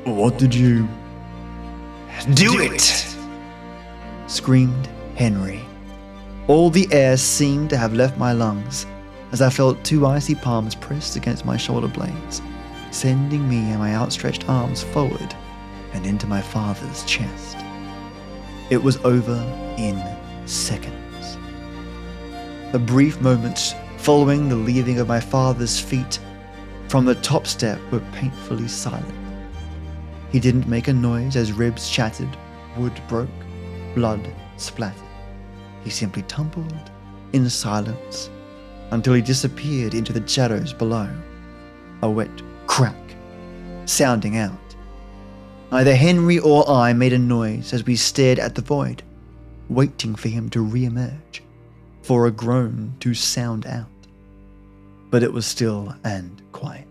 What 0.03 0.37
did 0.37 0.53
you. 0.53 0.87
Do 2.33 2.59
it! 2.59 3.15
screamed 4.27 4.89
Henry. 5.15 5.61
All 6.47 6.69
the 6.69 6.87
air 6.91 7.17
seemed 7.17 7.69
to 7.69 7.77
have 7.77 7.93
left 7.93 8.17
my 8.17 8.33
lungs 8.33 8.85
as 9.31 9.41
I 9.41 9.49
felt 9.49 9.83
two 9.83 10.05
icy 10.05 10.35
palms 10.35 10.75
pressed 10.75 11.15
against 11.15 11.45
my 11.45 11.57
shoulder 11.57 11.87
blades, 11.87 12.41
sending 12.91 13.47
me 13.47 13.57
and 13.71 13.79
my 13.79 13.93
outstretched 13.95 14.47
arms 14.47 14.83
forward 14.83 15.35
and 15.93 16.05
into 16.05 16.27
my 16.27 16.41
father's 16.41 17.03
chest. 17.05 17.57
It 18.69 18.81
was 18.81 18.97
over 18.97 19.37
in 19.77 20.01
seconds. 20.47 21.37
The 22.71 22.79
brief 22.79 23.19
moments 23.21 23.73
following 23.97 24.47
the 24.47 24.55
leaving 24.55 24.99
of 24.99 25.07
my 25.07 25.19
father's 25.19 25.79
feet 25.79 26.19
from 26.87 27.05
the 27.05 27.15
top 27.15 27.47
step 27.47 27.79
were 27.91 27.99
painfully 28.13 28.67
silent. 28.67 29.13
He 30.31 30.39
didn't 30.39 30.67
make 30.67 30.87
a 30.87 30.93
noise 30.93 31.35
as 31.35 31.51
ribs 31.51 31.89
chattered, 31.89 32.37
wood 32.77 33.01
broke, 33.07 33.29
blood 33.95 34.29
splattered. 34.57 35.01
He 35.83 35.89
simply 35.89 36.23
tumbled 36.23 36.91
in 37.33 37.49
silence 37.49 38.29
until 38.91 39.13
he 39.13 39.21
disappeared 39.21 39.93
into 39.93 40.13
the 40.13 40.27
shadows 40.27 40.73
below. 40.73 41.09
A 42.01 42.09
wet 42.09 42.29
crack 42.67 42.95
sounding 43.85 44.37
out. 44.37 44.53
Neither 45.71 45.95
Henry 45.95 46.39
or 46.39 46.69
I 46.69 46.93
made 46.93 47.13
a 47.13 47.19
noise 47.19 47.73
as 47.73 47.85
we 47.85 47.95
stared 47.95 48.39
at 48.39 48.55
the 48.55 48.61
void, 48.61 49.03
waiting 49.69 50.15
for 50.15 50.29
him 50.29 50.49
to 50.51 50.61
re 50.61 50.85
emerge, 50.85 51.43
for 52.03 52.25
a 52.25 52.31
groan 52.31 52.95
to 53.01 53.13
sound 53.13 53.65
out. 53.65 53.87
But 55.09 55.23
it 55.23 55.33
was 55.33 55.45
still 55.45 55.95
and 56.03 56.41
quiet. 56.51 56.87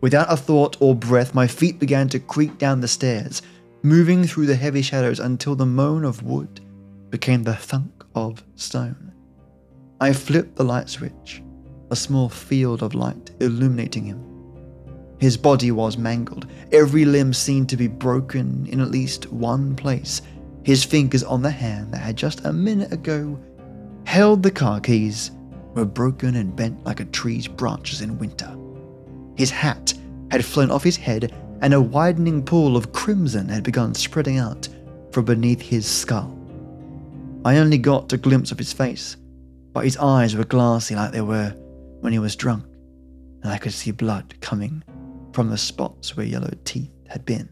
Without 0.00 0.32
a 0.32 0.36
thought 0.36 0.76
or 0.80 0.96
breath, 0.96 1.34
my 1.34 1.46
feet 1.46 1.78
began 1.78 2.08
to 2.08 2.18
creak 2.18 2.58
down 2.58 2.80
the 2.80 2.88
stairs, 2.88 3.42
moving 3.82 4.24
through 4.24 4.46
the 4.46 4.56
heavy 4.56 4.82
shadows 4.82 5.20
until 5.20 5.54
the 5.54 5.66
moan 5.66 6.04
of 6.04 6.24
wood 6.24 6.60
became 7.10 7.44
the 7.44 7.54
thunk 7.54 8.04
of 8.14 8.42
stone. 8.56 9.12
I 10.02 10.12
flipped 10.12 10.56
the 10.56 10.64
light 10.64 10.88
switch, 10.88 11.44
a 11.92 11.94
small 11.94 12.28
field 12.28 12.82
of 12.82 12.92
light 12.92 13.30
illuminating 13.38 14.04
him. 14.04 14.20
His 15.20 15.36
body 15.36 15.70
was 15.70 15.96
mangled, 15.96 16.48
every 16.72 17.04
limb 17.04 17.32
seemed 17.32 17.68
to 17.68 17.76
be 17.76 17.86
broken 17.86 18.66
in 18.66 18.80
at 18.80 18.90
least 18.90 19.30
one 19.30 19.76
place. 19.76 20.20
His 20.64 20.82
fingers 20.82 21.22
on 21.22 21.40
the 21.40 21.52
hand 21.52 21.94
that 21.94 21.98
had 21.98 22.16
just 22.16 22.44
a 22.44 22.52
minute 22.52 22.92
ago 22.92 23.38
held 24.04 24.42
the 24.42 24.50
car 24.50 24.80
keys 24.80 25.30
were 25.72 25.84
broken 25.84 26.34
and 26.34 26.56
bent 26.56 26.82
like 26.82 26.98
a 26.98 27.04
tree's 27.04 27.46
branches 27.46 28.00
in 28.00 28.18
winter. 28.18 28.52
His 29.36 29.50
hat 29.50 29.94
had 30.32 30.44
flown 30.44 30.72
off 30.72 30.82
his 30.82 30.96
head, 30.96 31.32
and 31.60 31.72
a 31.72 31.80
widening 31.80 32.42
pool 32.44 32.76
of 32.76 32.90
crimson 32.90 33.48
had 33.48 33.62
begun 33.62 33.94
spreading 33.94 34.38
out 34.38 34.68
from 35.12 35.26
beneath 35.26 35.60
his 35.60 35.86
skull. 35.86 36.36
I 37.44 37.58
only 37.58 37.78
got 37.78 38.12
a 38.12 38.16
glimpse 38.16 38.50
of 38.50 38.58
his 38.58 38.72
face, 38.72 39.16
but 39.72 39.84
his 39.84 39.96
eyes 39.96 40.36
were 40.36 40.44
glassy 40.44 40.94
like 40.94 41.12
they 41.12 41.20
were 41.20 41.54
when 42.00 42.12
he 42.12 42.18
was 42.18 42.36
drunk, 42.36 42.64
and 43.42 43.52
I 43.52 43.58
could 43.58 43.72
see 43.72 43.90
blood 43.90 44.34
coming 44.40 44.82
from 45.32 45.48
the 45.48 45.58
spots 45.58 46.16
where 46.16 46.26
yellow 46.26 46.52
teeth 46.64 46.92
had 47.08 47.24
been. 47.24 47.48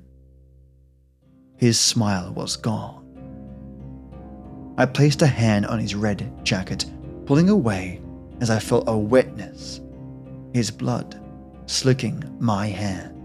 His 1.56 1.78
smile 1.78 2.32
was 2.32 2.56
gone. 2.56 2.96
I 4.76 4.86
placed 4.86 5.22
a 5.22 5.26
hand 5.26 5.66
on 5.66 5.78
his 5.78 5.94
red 5.94 6.32
jacket, 6.44 6.86
pulling 7.26 7.48
away 7.48 8.00
as 8.40 8.50
I 8.50 8.58
felt 8.58 8.84
a 8.86 8.96
wetness, 8.96 9.80
his 10.54 10.70
blood 10.70 11.20
slicking 11.66 12.24
my 12.40 12.66
hand. 12.66 13.16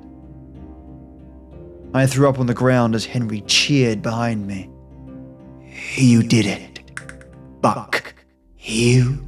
I 1.93 2.05
threw 2.05 2.27
up 2.27 2.39
on 2.39 2.45
the 2.45 2.53
ground 2.53 2.93
as 2.93 3.05
Henry 3.05 3.41
cheered 3.41 4.01
behind 4.01 4.45
me. 4.45 4.69
You 5.95 6.23
did 6.23 6.45
it, 6.45 6.81
Buck. 7.61 7.94
You 8.68 9.24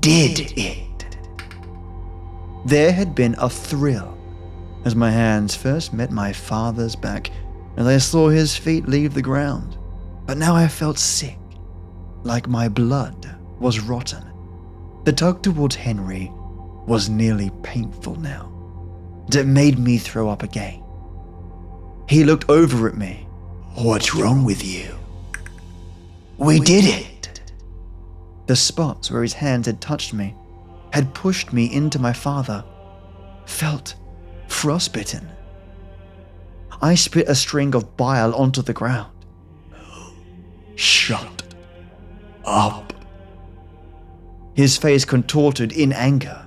did 0.00 0.52
it. 0.58 1.16
There 2.66 2.92
had 2.92 3.14
been 3.14 3.34
a 3.38 3.48
thrill 3.48 4.18
as 4.84 4.94
my 4.94 5.10
hands 5.10 5.56
first 5.56 5.94
met 5.94 6.10
my 6.10 6.34
father's 6.34 6.94
back 6.94 7.30
and 7.78 7.88
I 7.88 7.96
saw 7.96 8.28
his 8.28 8.54
feet 8.54 8.86
leave 8.86 9.14
the 9.14 9.22
ground. 9.22 9.78
But 10.26 10.36
now 10.36 10.54
I 10.54 10.68
felt 10.68 10.98
sick, 10.98 11.38
like 12.22 12.48
my 12.48 12.68
blood 12.68 13.34
was 13.58 13.80
rotten. 13.80 14.24
The 15.04 15.12
tug 15.14 15.42
towards 15.42 15.74
Henry 15.74 16.30
was 16.86 17.08
nearly 17.08 17.50
painful 17.62 18.16
now. 18.16 18.52
and 19.24 19.34
It 19.34 19.46
made 19.46 19.78
me 19.78 19.96
throw 19.96 20.28
up 20.28 20.42
again. 20.42 20.82
He 22.10 22.24
looked 22.24 22.50
over 22.50 22.88
at 22.88 22.98
me. 22.98 23.26
What's 23.74 24.14
wrong 24.14 24.44
with 24.44 24.62
you? 24.62 24.94
We 26.36 26.60
did 26.60 26.84
it. 26.84 27.11
The 28.46 28.56
spots 28.56 29.10
where 29.10 29.22
his 29.22 29.34
hands 29.34 29.66
had 29.66 29.80
touched 29.80 30.12
me 30.12 30.34
had 30.92 31.14
pushed 31.14 31.52
me 31.52 31.72
into 31.72 31.98
my 31.98 32.12
father. 32.12 32.64
Felt 33.46 33.94
frostbitten. 34.46 35.28
I 36.80 36.94
spit 36.94 37.28
a 37.28 37.34
string 37.34 37.74
of 37.74 37.96
bile 37.96 38.34
onto 38.34 38.62
the 38.62 38.72
ground. 38.72 39.10
Shut 40.74 41.42
up. 42.44 42.92
His 44.54 44.76
face 44.76 45.04
contorted 45.04 45.72
in 45.72 45.92
anger. 45.92 46.44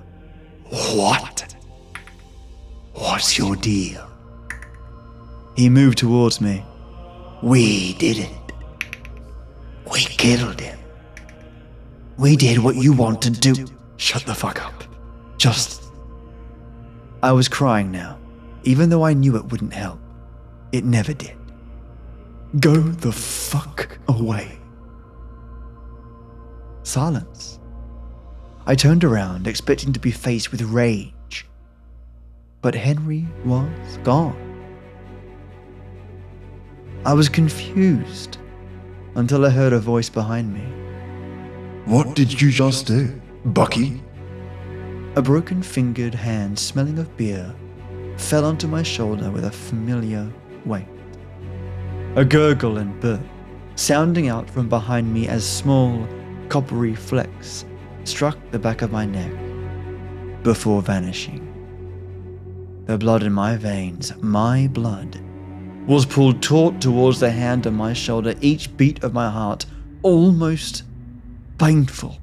What? 0.68 1.54
What's 2.92 3.38
your 3.38 3.56
deal? 3.56 4.06
He 5.56 5.68
moved 5.68 5.98
towards 5.98 6.40
me. 6.40 6.64
We 7.42 7.94
did 7.94 8.18
it. 8.18 8.52
We 9.90 10.00
killed 10.00 10.60
him. 10.60 10.75
We 12.18 12.36
did 12.36 12.58
what 12.58 12.76
you 12.76 12.92
want 12.92 13.20
to 13.22 13.30
do. 13.30 13.66
Shut 13.96 14.24
the 14.24 14.34
fuck 14.34 14.64
up. 14.64 14.84
Just. 15.36 15.82
I 17.22 17.32
was 17.32 17.48
crying 17.48 17.90
now, 17.90 18.18
even 18.64 18.88
though 18.88 19.04
I 19.04 19.12
knew 19.12 19.36
it 19.36 19.46
wouldn't 19.46 19.74
help. 19.74 20.00
It 20.72 20.84
never 20.84 21.12
did. 21.12 21.36
Go 22.60 22.76
the 22.76 23.12
fuck 23.12 23.98
away. 24.08 24.58
Silence. 26.84 27.58
I 28.66 28.74
turned 28.74 29.04
around, 29.04 29.46
expecting 29.46 29.92
to 29.92 30.00
be 30.00 30.10
faced 30.10 30.50
with 30.50 30.62
rage. 30.62 31.46
But 32.62 32.74
Henry 32.74 33.26
was 33.44 33.98
gone. 34.02 34.42
I 37.04 37.12
was 37.12 37.28
confused 37.28 38.38
until 39.14 39.44
I 39.44 39.50
heard 39.50 39.72
a 39.72 39.78
voice 39.78 40.08
behind 40.08 40.52
me. 40.52 40.85
What 41.86 42.16
did 42.16 42.42
you 42.42 42.50
just 42.50 42.88
do, 42.88 43.20
Bucky? 43.44 44.02
A 45.14 45.22
broken 45.22 45.62
fingered 45.62 46.16
hand 46.16 46.58
smelling 46.58 46.98
of 46.98 47.16
beer 47.16 47.54
fell 48.16 48.44
onto 48.44 48.66
my 48.66 48.82
shoulder 48.82 49.30
with 49.30 49.44
a 49.44 49.52
familiar 49.52 50.28
weight. 50.64 50.88
A 52.16 52.24
gurgle 52.24 52.78
and 52.78 52.98
burp 53.00 53.20
sounding 53.76 54.26
out 54.26 54.50
from 54.50 54.68
behind 54.68 55.14
me 55.14 55.28
as 55.28 55.48
small, 55.48 56.08
coppery 56.48 56.96
flecks 56.96 57.64
struck 58.02 58.36
the 58.50 58.58
back 58.58 58.82
of 58.82 58.90
my 58.90 59.06
neck 59.06 59.30
before 60.42 60.82
vanishing. 60.82 61.40
The 62.86 62.98
blood 62.98 63.22
in 63.22 63.32
my 63.32 63.56
veins, 63.56 64.12
my 64.20 64.66
blood, 64.66 65.20
was 65.86 66.04
pulled 66.04 66.42
taut 66.42 66.80
towards 66.80 67.20
the 67.20 67.30
hand 67.30 67.64
on 67.68 67.74
my 67.74 67.92
shoulder, 67.92 68.34
each 68.40 68.76
beat 68.76 69.04
of 69.04 69.14
my 69.14 69.30
heart 69.30 69.66
almost 70.02 70.82
painful. 71.58 72.18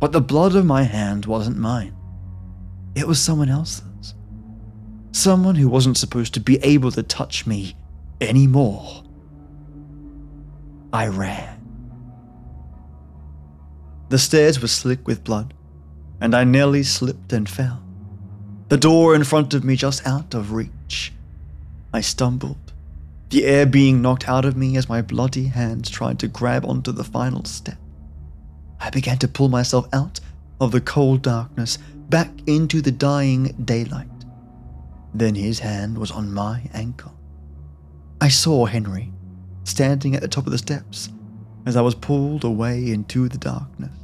But 0.00 0.12
the 0.12 0.20
blood 0.20 0.54
of 0.54 0.66
my 0.66 0.82
hand 0.82 1.26
wasn't 1.26 1.56
mine. 1.56 1.96
It 2.94 3.06
was 3.06 3.20
someone 3.20 3.48
else's. 3.48 4.14
Someone 5.12 5.54
who 5.54 5.68
wasn't 5.68 5.96
supposed 5.96 6.34
to 6.34 6.40
be 6.40 6.58
able 6.58 6.90
to 6.92 7.02
touch 7.02 7.46
me 7.46 7.76
anymore. 8.20 9.02
I 10.92 11.08
ran. 11.08 11.60
The 14.10 14.18
stairs 14.18 14.60
were 14.60 14.68
slick 14.68 15.06
with 15.06 15.24
blood, 15.24 15.54
and 16.20 16.34
I 16.34 16.44
nearly 16.44 16.82
slipped 16.82 17.32
and 17.32 17.48
fell. 17.48 17.82
The 18.68 18.76
door 18.76 19.14
in 19.14 19.24
front 19.24 19.54
of 19.54 19.64
me 19.64 19.76
just 19.76 20.06
out 20.06 20.34
of 20.34 20.52
reach. 20.52 21.12
I 21.92 22.00
stumbled, 22.00 22.72
the 23.30 23.44
air 23.44 23.66
being 23.66 24.02
knocked 24.02 24.28
out 24.28 24.44
of 24.44 24.56
me 24.56 24.76
as 24.76 24.88
my 24.88 25.02
bloody 25.02 25.46
hands 25.46 25.90
tried 25.90 26.18
to 26.20 26.28
grab 26.28 26.64
onto 26.64 26.92
the 26.92 27.04
final 27.04 27.44
step. 27.44 27.78
I 28.84 28.90
began 28.90 29.16
to 29.18 29.28
pull 29.28 29.48
myself 29.48 29.88
out 29.94 30.20
of 30.60 30.70
the 30.70 30.80
cold 30.80 31.22
darkness 31.22 31.78
back 32.10 32.30
into 32.46 32.82
the 32.82 32.92
dying 32.92 33.54
daylight. 33.64 34.08
Then 35.14 35.34
his 35.34 35.60
hand 35.60 35.96
was 35.96 36.10
on 36.10 36.34
my 36.34 36.68
ankle. 36.74 37.18
I 38.20 38.28
saw 38.28 38.66
Henry 38.66 39.10
standing 39.64 40.14
at 40.14 40.20
the 40.20 40.28
top 40.28 40.44
of 40.44 40.52
the 40.52 40.58
steps 40.58 41.08
as 41.64 41.76
I 41.76 41.80
was 41.80 41.94
pulled 41.94 42.44
away 42.44 42.90
into 42.90 43.26
the 43.26 43.38
darkness. 43.38 43.96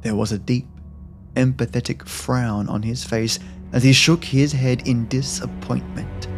There 0.00 0.16
was 0.16 0.32
a 0.32 0.38
deep, 0.38 0.68
empathetic 1.34 2.08
frown 2.08 2.70
on 2.70 2.82
his 2.82 3.04
face 3.04 3.38
as 3.74 3.82
he 3.82 3.92
shook 3.92 4.24
his 4.24 4.52
head 4.52 4.88
in 4.88 5.06
disappointment, 5.08 6.28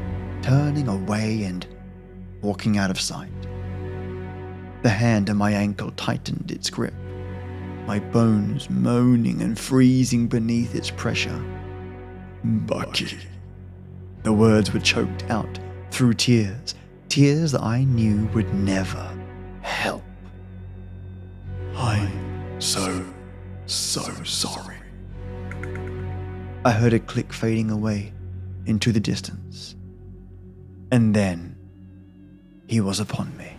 turning 0.43 0.89
away 0.89 1.45
and 1.45 1.65
walking 2.43 2.79
out 2.79 2.91
of 2.91 3.01
sight. 3.01 3.31
The 4.83 4.89
hand 4.89 5.31
on 5.31 5.37
my 5.37 5.53
ankle 5.53 5.93
tightened 5.93 6.51
its 6.51 6.69
grip, 6.69 6.95
my 7.89 7.99
bones 7.99 8.69
moaning 8.69 9.41
and 9.41 9.59
freezing 9.59 10.29
beneath 10.29 10.75
its 10.75 10.91
pressure. 10.91 11.43
Bucky. 12.45 13.17
The 14.25 14.33
words 14.33 14.75
were 14.75 14.81
choked 14.81 15.25
out 15.31 15.59
through 15.91 16.13
tears, 16.13 16.75
tears 17.09 17.51
that 17.53 17.63
I 17.63 17.85
knew 17.85 18.27
would 18.35 18.53
never 18.53 19.11
help. 19.63 20.05
I'm 21.75 22.61
so, 22.61 23.07
so 23.65 24.03
sorry. 24.23 24.77
I 26.67 26.71
heard 26.71 26.93
a 26.93 26.99
click 26.99 27.33
fading 27.33 27.71
away 27.71 28.13
into 28.67 28.93
the 28.93 29.01
distance. 29.01 29.77
And 30.93 31.17
then 31.17 31.57
he 32.67 32.83
was 32.83 33.01
upon 33.01 33.35
me. 33.39 33.58